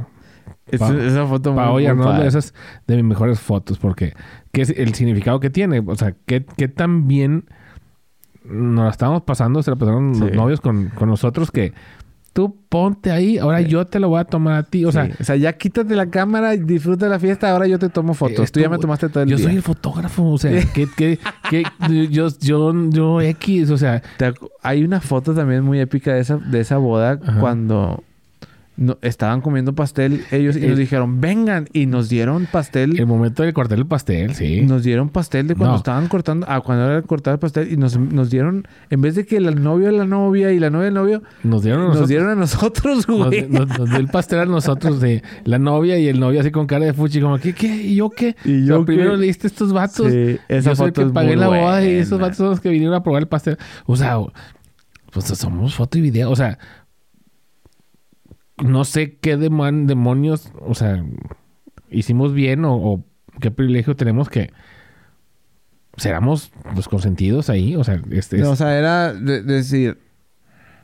[0.67, 2.29] Es- pa- esa foto Para muy- Arnoldo, padre.
[2.29, 2.55] esas
[2.87, 4.13] de mis mejores fotos, porque
[4.53, 5.83] ¿qué es el significado que tiene?
[5.85, 7.47] O sea, ¿qué, qué tan bien
[8.45, 9.63] nos la estábamos pasando?
[9.63, 11.73] Se la pasaron los novios con, con nosotros que
[12.33, 14.85] tú ponte ahí, ahora yo te lo voy a tomar a ti.
[14.85, 17.51] O sea, o sea, ya quítate la cámara disfruta la fiesta.
[17.51, 18.51] Ahora yo te tomo fotos.
[18.53, 19.47] Tú ya esto- me tomaste todo el yo día.
[19.47, 21.19] soy el fotógrafo, o sea, que, que,
[21.51, 21.65] que
[22.11, 24.03] yo, yo, yo X, o sea,
[24.63, 27.41] Hay una foto también muy épica de esa, de esa boda Ajá.
[27.41, 28.03] cuando
[28.81, 31.69] no- estaban comiendo pastel ellos y nos dijeron, vengan.
[31.73, 32.99] Y nos dieron pastel.
[32.99, 34.63] el momento de cortar el pastel, sí.
[34.63, 35.77] Nos dieron pastel de cuando No.
[35.77, 39.27] estaban cortando, ah, cuando era cortar el pastel y nos, nos dieron, en vez de
[39.27, 41.89] que el novio de la novia y la novia del novio, Nos dieron a nos
[41.91, 42.09] nosotros.
[42.09, 43.47] dieron a nosotros, Nos, güey.
[43.49, 46.67] nos- nos dio el pastel a nosotros de la novia y el novio así con
[46.67, 47.67] cara de fuchi, como, ¿qué, qué?
[47.69, 48.35] ¿Y yo qué?
[48.45, 49.17] ¿Y O sea, yo primero qué?
[49.19, 50.11] le diste estos vatos.
[50.11, 52.25] Sí, esa yo soy el que pagué la boda y esos buena.
[52.25, 53.59] vatos son los que vinieron a probar el pastel.
[53.85, 54.17] O sea,
[55.13, 56.31] pues somos foto y video.
[56.31, 56.59] O sea,
[58.63, 61.05] no sé qué demonios, o sea,
[61.91, 63.05] hicimos bien o, o
[63.41, 64.51] qué privilegio tenemos que
[65.97, 67.77] seramos los consentidos ahí.
[67.77, 69.99] O sea, este es- No, o sea, era de- decir,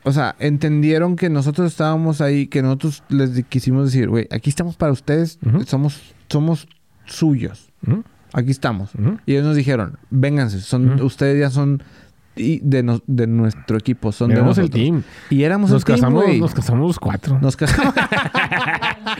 [0.03, 4.75] o sea, entendieron que nosotros estábamos ahí, que nosotros les quisimos decir, güey, aquí estamos
[4.75, 6.67] para ustedes, somos, somos
[7.05, 7.71] suyos,
[8.33, 8.91] aquí estamos.
[9.25, 11.81] Y ellos nos dijeron, vénganse, son, ustedes ya son
[12.37, 15.03] y de, nos- de nuestro equipo, son Éramos de el team.
[15.29, 16.39] Y éramos Nos el team, casamos, güey.
[16.39, 17.39] nos casamos los cuatro.
[17.41, 17.93] Nos casamos.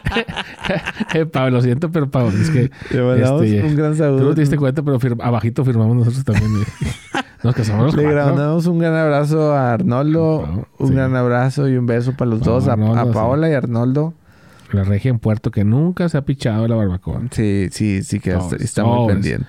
[1.13, 4.23] Eh, Pablo, lo siento, pero Pablo, es que mandamos Este, un gran tú saludo.
[4.29, 6.51] no te diste cuenta, pero abajito firmamos nosotros también.
[6.53, 6.65] güey.
[7.43, 8.25] Nos casamos los Le cuatro.
[8.25, 10.93] mandamos un gran abrazo a Arnoldo, Pablo, un sí.
[10.93, 13.11] gran abrazo y un beso para los Pablo, dos, a, Arnoldo, a sí.
[13.13, 14.13] Paola y Arnoldo.
[14.73, 17.21] La regia en Puerto que nunca se ha pichado la barbacoa.
[17.31, 19.47] Sí, sí, sí que está muy pendiente.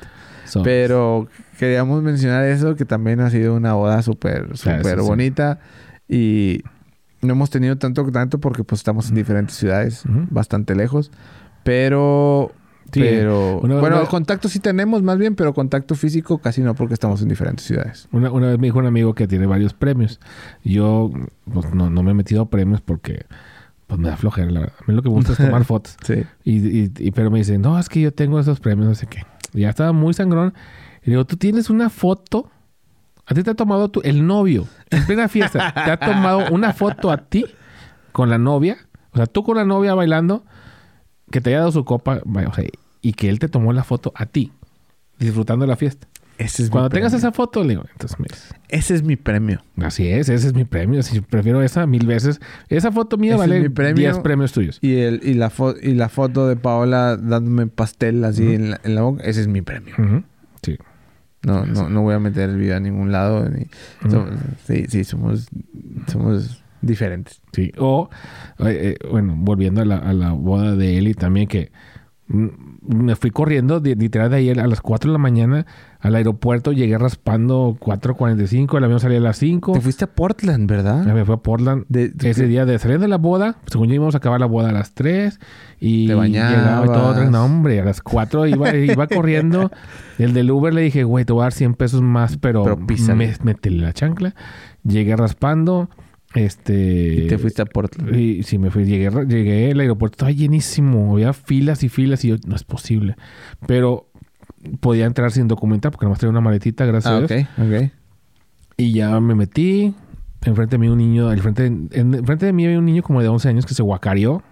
[0.65, 1.29] Pero
[1.59, 5.07] queríamos mencionar eso, que también ha sido una boda súper, súper sí.
[5.07, 5.61] bonita.
[6.09, 6.63] Y
[7.21, 11.11] no hemos tenido tanto tanto porque pues estamos en diferentes ciudades, bastante lejos.
[11.65, 12.53] Pero...
[12.91, 16.75] Sí, pero una- bueno, una- contacto sí tenemos más bien, pero contacto físico casi no
[16.75, 18.09] porque estamos en diferentes ciudades.
[18.13, 20.19] una, una vez me dijo un amigo que tiene varios premios.
[20.65, 21.11] Yo
[21.53, 23.27] pues, no, no me he metido a premios porque
[23.89, 24.75] pues, me da flojera, la verdad.
[24.81, 25.99] A mí lo que me gusta es tomar fotos.
[26.03, 26.25] Sí.
[26.45, 29.07] Y, y- y- pero me dicen, no, es que yo tengo esos premios, no sé
[29.07, 29.21] qué.
[29.53, 30.55] Ya estaba muy sangrón.
[31.03, 32.51] Y digo, tú tienes una foto.
[33.27, 35.73] A ti te ha tomado tu, el novio en plena fiesta.
[35.73, 37.45] te ha tomado una foto a ti
[38.13, 38.79] con la novia.
[39.13, 40.45] O sea, tú con la novia bailando,
[41.31, 42.21] que te haya dado su copa,
[43.01, 44.53] y que él te tomó la foto a ti,
[45.19, 46.09] disfrutando de la fiesta.
[46.39, 47.29] Ese es Cuando mi tengas premio.
[47.29, 48.35] esa foto, le digo, entonces, mira,
[48.69, 49.61] Ese es mi premio.
[49.83, 51.03] así es, ese es mi premio.
[51.03, 52.41] Si prefiero esa mil veces.
[52.69, 53.95] Esa foto mía Ese vale mi premio.
[53.97, 54.79] 10 premios tuyos.
[54.81, 58.95] Y, el, y, la y la foto de Paola dándome pastel así en, la, en
[58.95, 59.95] la boca, ese es mi premio.
[60.63, 60.77] Sí.
[61.43, 63.49] No, no, no voy a meter el video a ningún lado.
[63.49, 63.67] ni-
[64.67, 65.49] sí, sí, somos,
[66.07, 67.41] somos diferentes.
[67.53, 68.11] Sí, o,
[68.61, 71.71] eh, eh, bueno, volviendo a la, a la boda de Eli también, que
[72.29, 72.47] mm,
[72.83, 75.67] me fui corriendo, literal de ayer a las 4 de la mañana
[76.01, 80.69] al aeropuerto, llegué raspando 4.45, el avión salía a las 5, Te fuiste a Portland,
[80.71, 81.05] ¿verdad?
[81.05, 81.85] ya me fui a Portland.
[81.89, 84.47] De- de- Ese día de salir de la boda, según yo íbamos a acabar la
[84.47, 85.41] boda a las 3
[85.81, 87.31] y Te llegaba y todo.
[87.31, 89.71] No, hombre, a las 4 iba, iba corriendo.
[90.19, 92.77] El del Uber le dije, güey, te voy a dar 100 pesos más, pero, Pero
[93.17, 94.35] me, métele la chancla.
[94.85, 95.89] Llegué raspando.
[96.35, 97.25] Este.
[97.25, 98.15] Y te fuiste a Portland.
[98.15, 98.85] Y sí, me fui.
[98.85, 101.15] Llegué, llegué al aeropuerto, estaba llenísimo.
[101.15, 103.17] Había filas y filas y yo, no es posible.
[103.67, 104.08] Pero
[104.81, 107.49] podía entrar sin documentar porque nomás traía una maletita, gracias Ah, a ok, Dios.
[107.85, 107.93] ok.
[108.77, 109.95] Y ya me metí.
[110.45, 113.21] Enfrente de mí un niño, al frente, en, enfrente de mí había un niño como
[113.21, 114.43] de 11 años que se guacareó.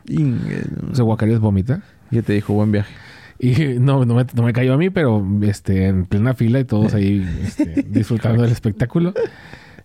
[0.92, 1.82] Se guacareó es vomita.
[2.10, 2.92] Y te dijo, buen viaje.
[3.38, 6.64] Y no, no, me, no me cayó a mí, pero este, en plena fila y
[6.64, 9.14] todos ahí este, disfrutando del espectáculo.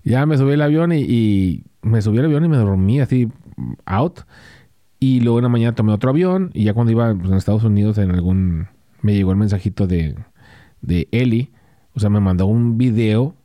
[0.04, 3.28] Ya me subí al avión y, y me subí al avión y me dormí así
[3.86, 4.22] out.
[5.00, 7.64] Y luego en la mañana tomé otro avión y ya cuando iba pues, en Estados
[7.64, 8.68] Unidos en algún...
[9.02, 10.16] Me llegó el mensajito de,
[10.82, 11.52] de Eli.
[11.94, 13.36] O sea, me mandó un video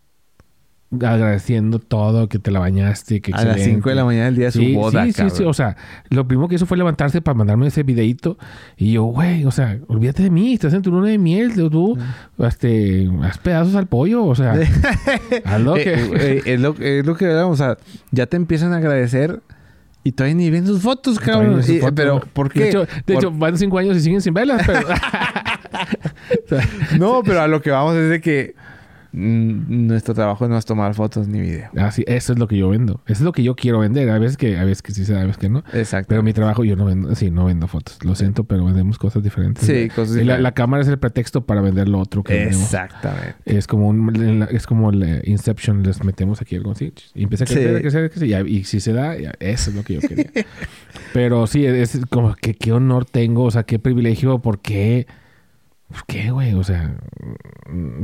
[1.00, 4.44] agradeciendo todo, que te la bañaste, que A las 5 de la mañana del día
[4.46, 5.36] de su Sí, boda, sí, sí, cabrón.
[5.36, 5.76] sí, o sea,
[6.10, 8.38] lo primero que hizo fue levantarse para mandarme ese videito
[8.76, 11.68] y yo, güey, o sea, olvídate de mí, estás en tu luna de miel, tú,
[11.70, 11.98] tú,
[12.38, 14.52] este, haz pedazos al pollo, o sea,
[15.44, 15.92] haz lo Eh, que...
[15.92, 17.76] eh, es, lo, es lo que o sea,
[18.12, 19.42] ya te empiezan a agradecer
[20.06, 21.62] y todavía ni ven sus fotos, cabrón.
[21.62, 21.92] Sus fotos.
[21.96, 22.60] pero, ¿por qué?
[22.60, 24.86] De hecho, de Por- hecho, van cinco años y siguen sin verlas, pero...
[26.98, 28.54] No, pero a lo que vamos es de que
[29.18, 31.70] nuestro trabajo no es tomar fotos ni video.
[31.78, 33.00] así, eso es lo que yo vendo.
[33.06, 34.10] Eso es lo que yo quiero vender.
[34.10, 35.64] A veces que, a veces que sí se da, a veces que no.
[35.72, 36.08] Exacto.
[36.10, 37.98] Pero mi trabajo yo no vendo, sí, no vendo fotos.
[38.04, 39.64] Lo siento, pero vendemos cosas diferentes.
[39.66, 40.42] Sí, cosas Y la, diferentes.
[40.42, 42.62] la cámara es el pretexto para vender lo otro que vendemos.
[42.64, 43.36] Exactamente.
[43.46, 47.46] Es como un, es como el Inception, les metemos aquí algo así y empieza a
[47.46, 47.76] crecer, Sí.
[47.76, 50.26] a crecer, a crecer, y, si se da, ya, eso es lo que yo quería.
[51.14, 55.06] Pero sí, es como que qué honor tengo, o sea, qué privilegio, ¿por qué?
[55.88, 56.52] ¿Por qué, güey?
[56.54, 56.96] O sea,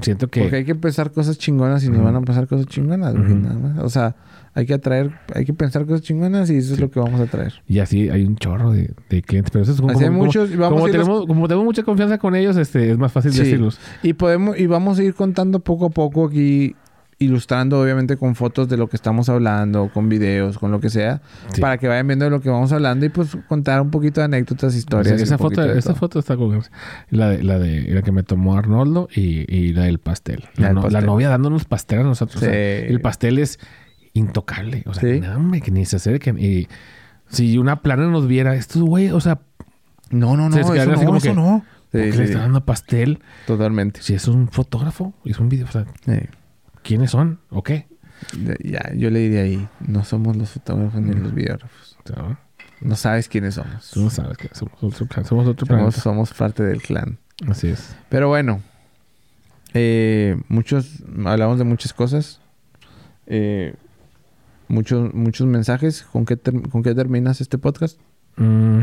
[0.01, 0.41] siento que...
[0.41, 3.55] Porque hay que pensar cosas chingonas y nos van a pasar cosas chingonas, güey, nada
[3.59, 3.79] más.
[3.85, 4.17] O sea,
[4.55, 7.27] hay que atraer, hay que pensar cosas chingonas y eso es lo que vamos a
[7.27, 7.55] traer.
[7.67, 10.25] Y así hay un chorro de, de clientes, pero eso es como, Así hay como-
[10.25, 13.39] muchos vamos tenemos, como tenemos mucha confianza con ellos, este, es más fácil Sí.
[13.41, 13.79] decirlos.
[14.03, 16.75] Y podemos, y vamos a ir contando poco a poco aquí,
[17.23, 21.23] ilustrando obviamente con fotos de lo que estamos hablando, con videos, con lo que sea,
[21.53, 21.61] Sí.
[21.61, 24.27] para que vayan viendo de lo que vamos hablando y pues contar un poquito de
[24.27, 25.15] anécdotas, historias.
[25.15, 26.61] O sea, y esa foto, esa foto está con
[27.11, 30.45] la de, la de la que me tomó Arnoldo y, y la del pastel.
[30.57, 31.07] La La, del no- la pastel.
[31.07, 32.41] novia dándonos pastel a nosotros.
[32.41, 32.47] Sí.
[32.47, 33.59] O sea, el pastel es
[34.13, 34.83] intocable.
[34.87, 35.21] O sea, Sí.
[35.27, 36.39] hombre, que ni se acerquen.
[36.39, 36.69] Y
[37.29, 39.41] si una plana nos viera, estos güey, o sea,
[40.11, 41.65] No, no, no, eso no, como eso que- no.
[41.91, 43.21] ¿por Sí, qué sí, le está dando pastel?
[43.47, 44.03] Totalmente.
[44.03, 45.67] Si es un fotógrafo, es un video.
[45.67, 45.85] O sea.
[46.83, 47.41] ¿Quiénes son?
[47.51, 47.87] ¿O qué?
[48.63, 51.97] Ya, yo le diría ahí, no somos los fotógrafos ni los videógrafos.
[52.81, 53.91] No sabes quiénes somos.
[53.93, 57.19] tú no sabes que somos otro, plan- somos otro Somos, somos parte del clan.
[57.49, 57.95] Así es.
[58.09, 58.61] Pero bueno,
[59.75, 62.41] eh, muchos, hablamos de muchas cosas.
[63.27, 63.75] Eh,
[64.69, 66.03] muchos, muchos mensajes.
[66.03, 67.99] ¿Con qué, ter- ¿Con qué terminas este podcast?
[68.37, 68.81] Mm.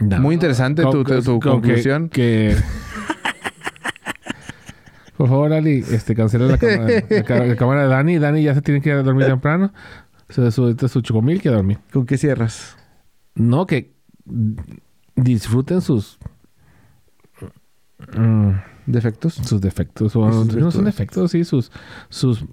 [0.00, 0.18] No.
[0.20, 2.08] Muy interesante tu, tu- tu Con que- conclusión.
[2.08, 2.56] Que,
[5.16, 7.04] Por favor, Ali, este, cancela la cámara,
[7.46, 8.18] la, cámara de Dani.
[8.18, 9.72] Dani ya se tiene que ir a dormir temprano.
[10.28, 11.78] Se su, su chocomil que a dormir.
[11.92, 12.76] ¿Con qué cierras?
[13.34, 13.92] No, que
[15.14, 16.18] disfruten sus...
[18.16, 18.50] mm,
[18.86, 19.34] ¿Defectos?
[19.34, 20.16] sus defectos.
[20.16, 21.44] O, Y sus no son defectos, sí.
[21.44, 21.70] Sus,
[22.08, 22.44] sus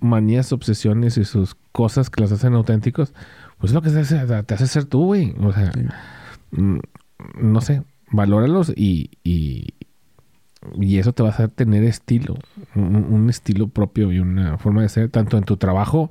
[0.00, 3.14] manías, obsesiones y sus cosas que los hacen auténticos.
[3.58, 5.34] Pues es lo que te hace, te hace ser tú, güey.
[5.40, 5.80] O sea, Sí.
[6.50, 6.78] mm,
[7.40, 9.74] no sé, valóralos y, y,
[10.80, 12.36] y eso te va a hacer tener estilo,
[12.74, 16.10] un, un estilo propio y una forma de ser, tanto en tu trabajo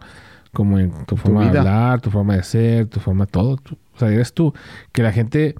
[0.51, 3.57] como en tu forma de hablar, tu forma de ser, tu forma todo.
[3.57, 4.53] Tú- o sea, eres tú.
[4.91, 5.55] Que la gente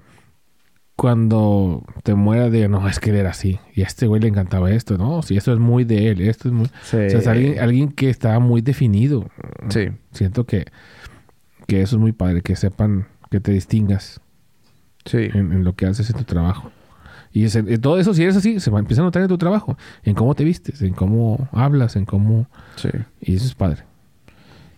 [0.96, 3.58] cuando te muera diga, no, es que él era así.
[3.74, 4.96] Y a este güey le encantaba esto.
[4.96, 6.20] No, si eso es muy de él.
[6.20, 6.66] Esto es muy...
[6.82, 6.96] Sí.
[6.96, 9.26] O sea, es alguien, alguien que estaba muy definido.
[9.70, 9.88] Sí.
[10.12, 10.66] Siento que,
[11.66, 14.20] que eso es muy padre, que sepan que te distingas
[15.04, 15.18] Sí.
[15.34, 16.70] en, en lo que haces en tu trabajo.
[17.34, 19.28] Y ese- en todo eso, si eres así, se va a empezar a notar en
[19.28, 22.46] tu trabajo, en cómo te vistes, en cómo hablas, en cómo...
[22.76, 22.88] Sí.
[23.20, 23.82] Y eso es padre.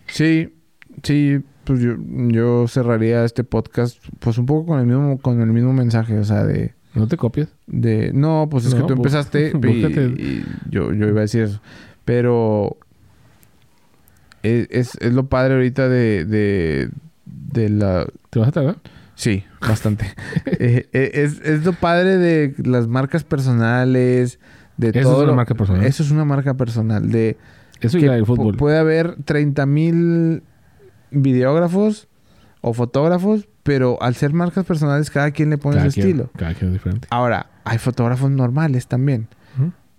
[0.07, 0.55] Sí,
[1.03, 1.93] sí, pues yo,
[2.29, 6.23] yo cerraría este podcast pues un poco con el mismo, con el mismo mensaje, o
[6.23, 7.49] sea, de, No te copies.
[7.67, 9.51] de no, pues es No, que tú bú- empezaste
[10.17, 11.61] y yo, yo iba a decir eso.
[12.05, 12.77] Pero
[14.43, 16.89] es, es, es lo padre ahorita de, de,
[17.25, 18.77] de la ¿Te vas a tardar?
[19.17, 20.05] Sí, bastante.
[20.59, 24.39] Eh, eh, es, es lo padre de las marcas personales,
[24.77, 25.17] de Eso es todo.
[25.23, 25.83] una lo- marca personal.
[25.85, 27.11] Eso es una marca personal.
[27.11, 27.35] De
[27.81, 28.55] Eso y que la del fútbol.
[28.57, 30.43] puede haber 30 mil
[31.11, 32.07] videógrafos
[32.61, 36.29] o fotógrafos, pero al ser marcas personales, cada quien le pone cada su quien, estilo.
[36.37, 37.07] Cada quien es diferente.
[37.11, 39.27] Ahora, hay fotógrafos normales también.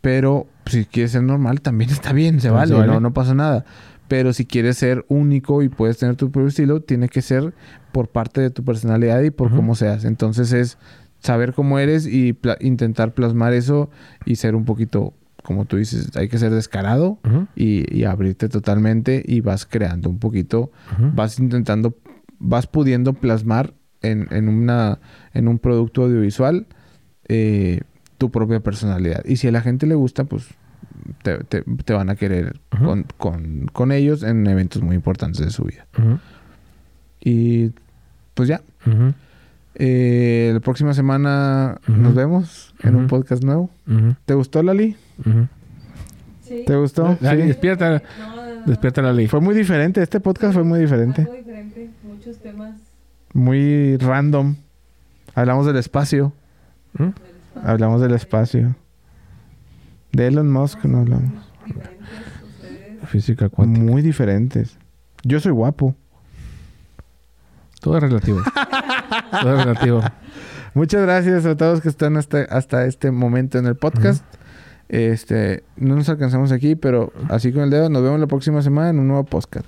[0.01, 2.87] Pero si quieres ser normal, también está bien, se vale, se vale.
[2.93, 3.65] No, no pasa nada.
[4.09, 7.53] Pero si quieres ser único y puedes tener tu propio estilo, tiene que ser
[7.93, 10.05] por parte de tu personalidad y por cómo seas.
[10.05, 10.79] Entonces es
[11.21, 13.91] saber cómo eres y pla- intentar plasmar eso
[14.25, 17.19] y ser un poquito, como tú dices, hay que ser descarado
[17.55, 20.71] y, y abrirte totalmente y vas creando un poquito,
[21.15, 21.97] vas intentando,
[22.39, 25.01] vas pudiendo plasmar en, en, una,
[25.35, 26.67] en un producto audiovisual
[27.29, 27.81] eh,
[28.17, 29.25] tu propia personalidad.
[29.25, 30.47] Y si a la gente le gusta, pues
[31.23, 35.51] te, te- te van a querer con, con- con ellos en eventos muy importantes de
[35.51, 35.87] su vida.
[37.21, 37.73] Y
[38.35, 38.61] pues ya,
[39.75, 43.71] eh, la próxima semana nos vemos en un podcast nuevo.
[44.25, 44.97] ¿Te gustó, Lali?
[46.43, 46.63] Sí.
[46.67, 47.17] ¿Te gustó?
[47.21, 47.27] Sí.
[47.27, 48.67] despierta, No, no, no.
[48.67, 49.27] despierta la ley.
[49.29, 50.03] Fue muy diferente.
[50.03, 51.23] Este podcast fue muy diferente.
[51.23, 51.91] Algo diferente.
[52.05, 52.75] Muchos temas
[53.35, 54.57] Muy random.
[55.35, 56.33] Hablamos del espacio.
[56.95, 57.03] ¿Mm?
[57.03, 57.71] del espacio.
[57.71, 58.77] Hablamos del espacio.
[60.19, 61.33] De Elon Musk no hablamos.
[63.07, 63.85] Física cuántica.
[63.87, 64.77] Muy diferentes.
[65.23, 65.95] Yo soy guapo.
[67.81, 68.43] Todo es relativo.
[69.31, 70.03] Todo es relativo.
[70.75, 74.25] Muchas gracias a todos que están hasta, hasta este momento en el podcast.
[74.89, 78.91] Este, no nos alcanzamos aquí, pero así con el dedo, nos vemos la próxima semana
[78.91, 79.67] en un nuevo podcast.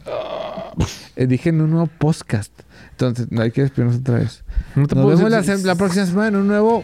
[1.15, 2.53] Eh, dije en un nuevo podcast.
[2.91, 4.43] Entonces, hay que despedirnos otra vez.
[4.75, 6.83] No Nos vemos la, la próxima semana en un nuevo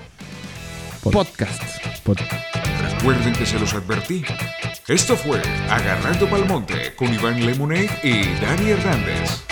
[1.02, 1.62] Pod- podcast.
[3.06, 4.24] Recuerden que se los advertí.
[4.88, 5.40] Esto fue
[5.70, 9.44] Agarrando Palmonte con Iván Lemonade y Dani Hernández.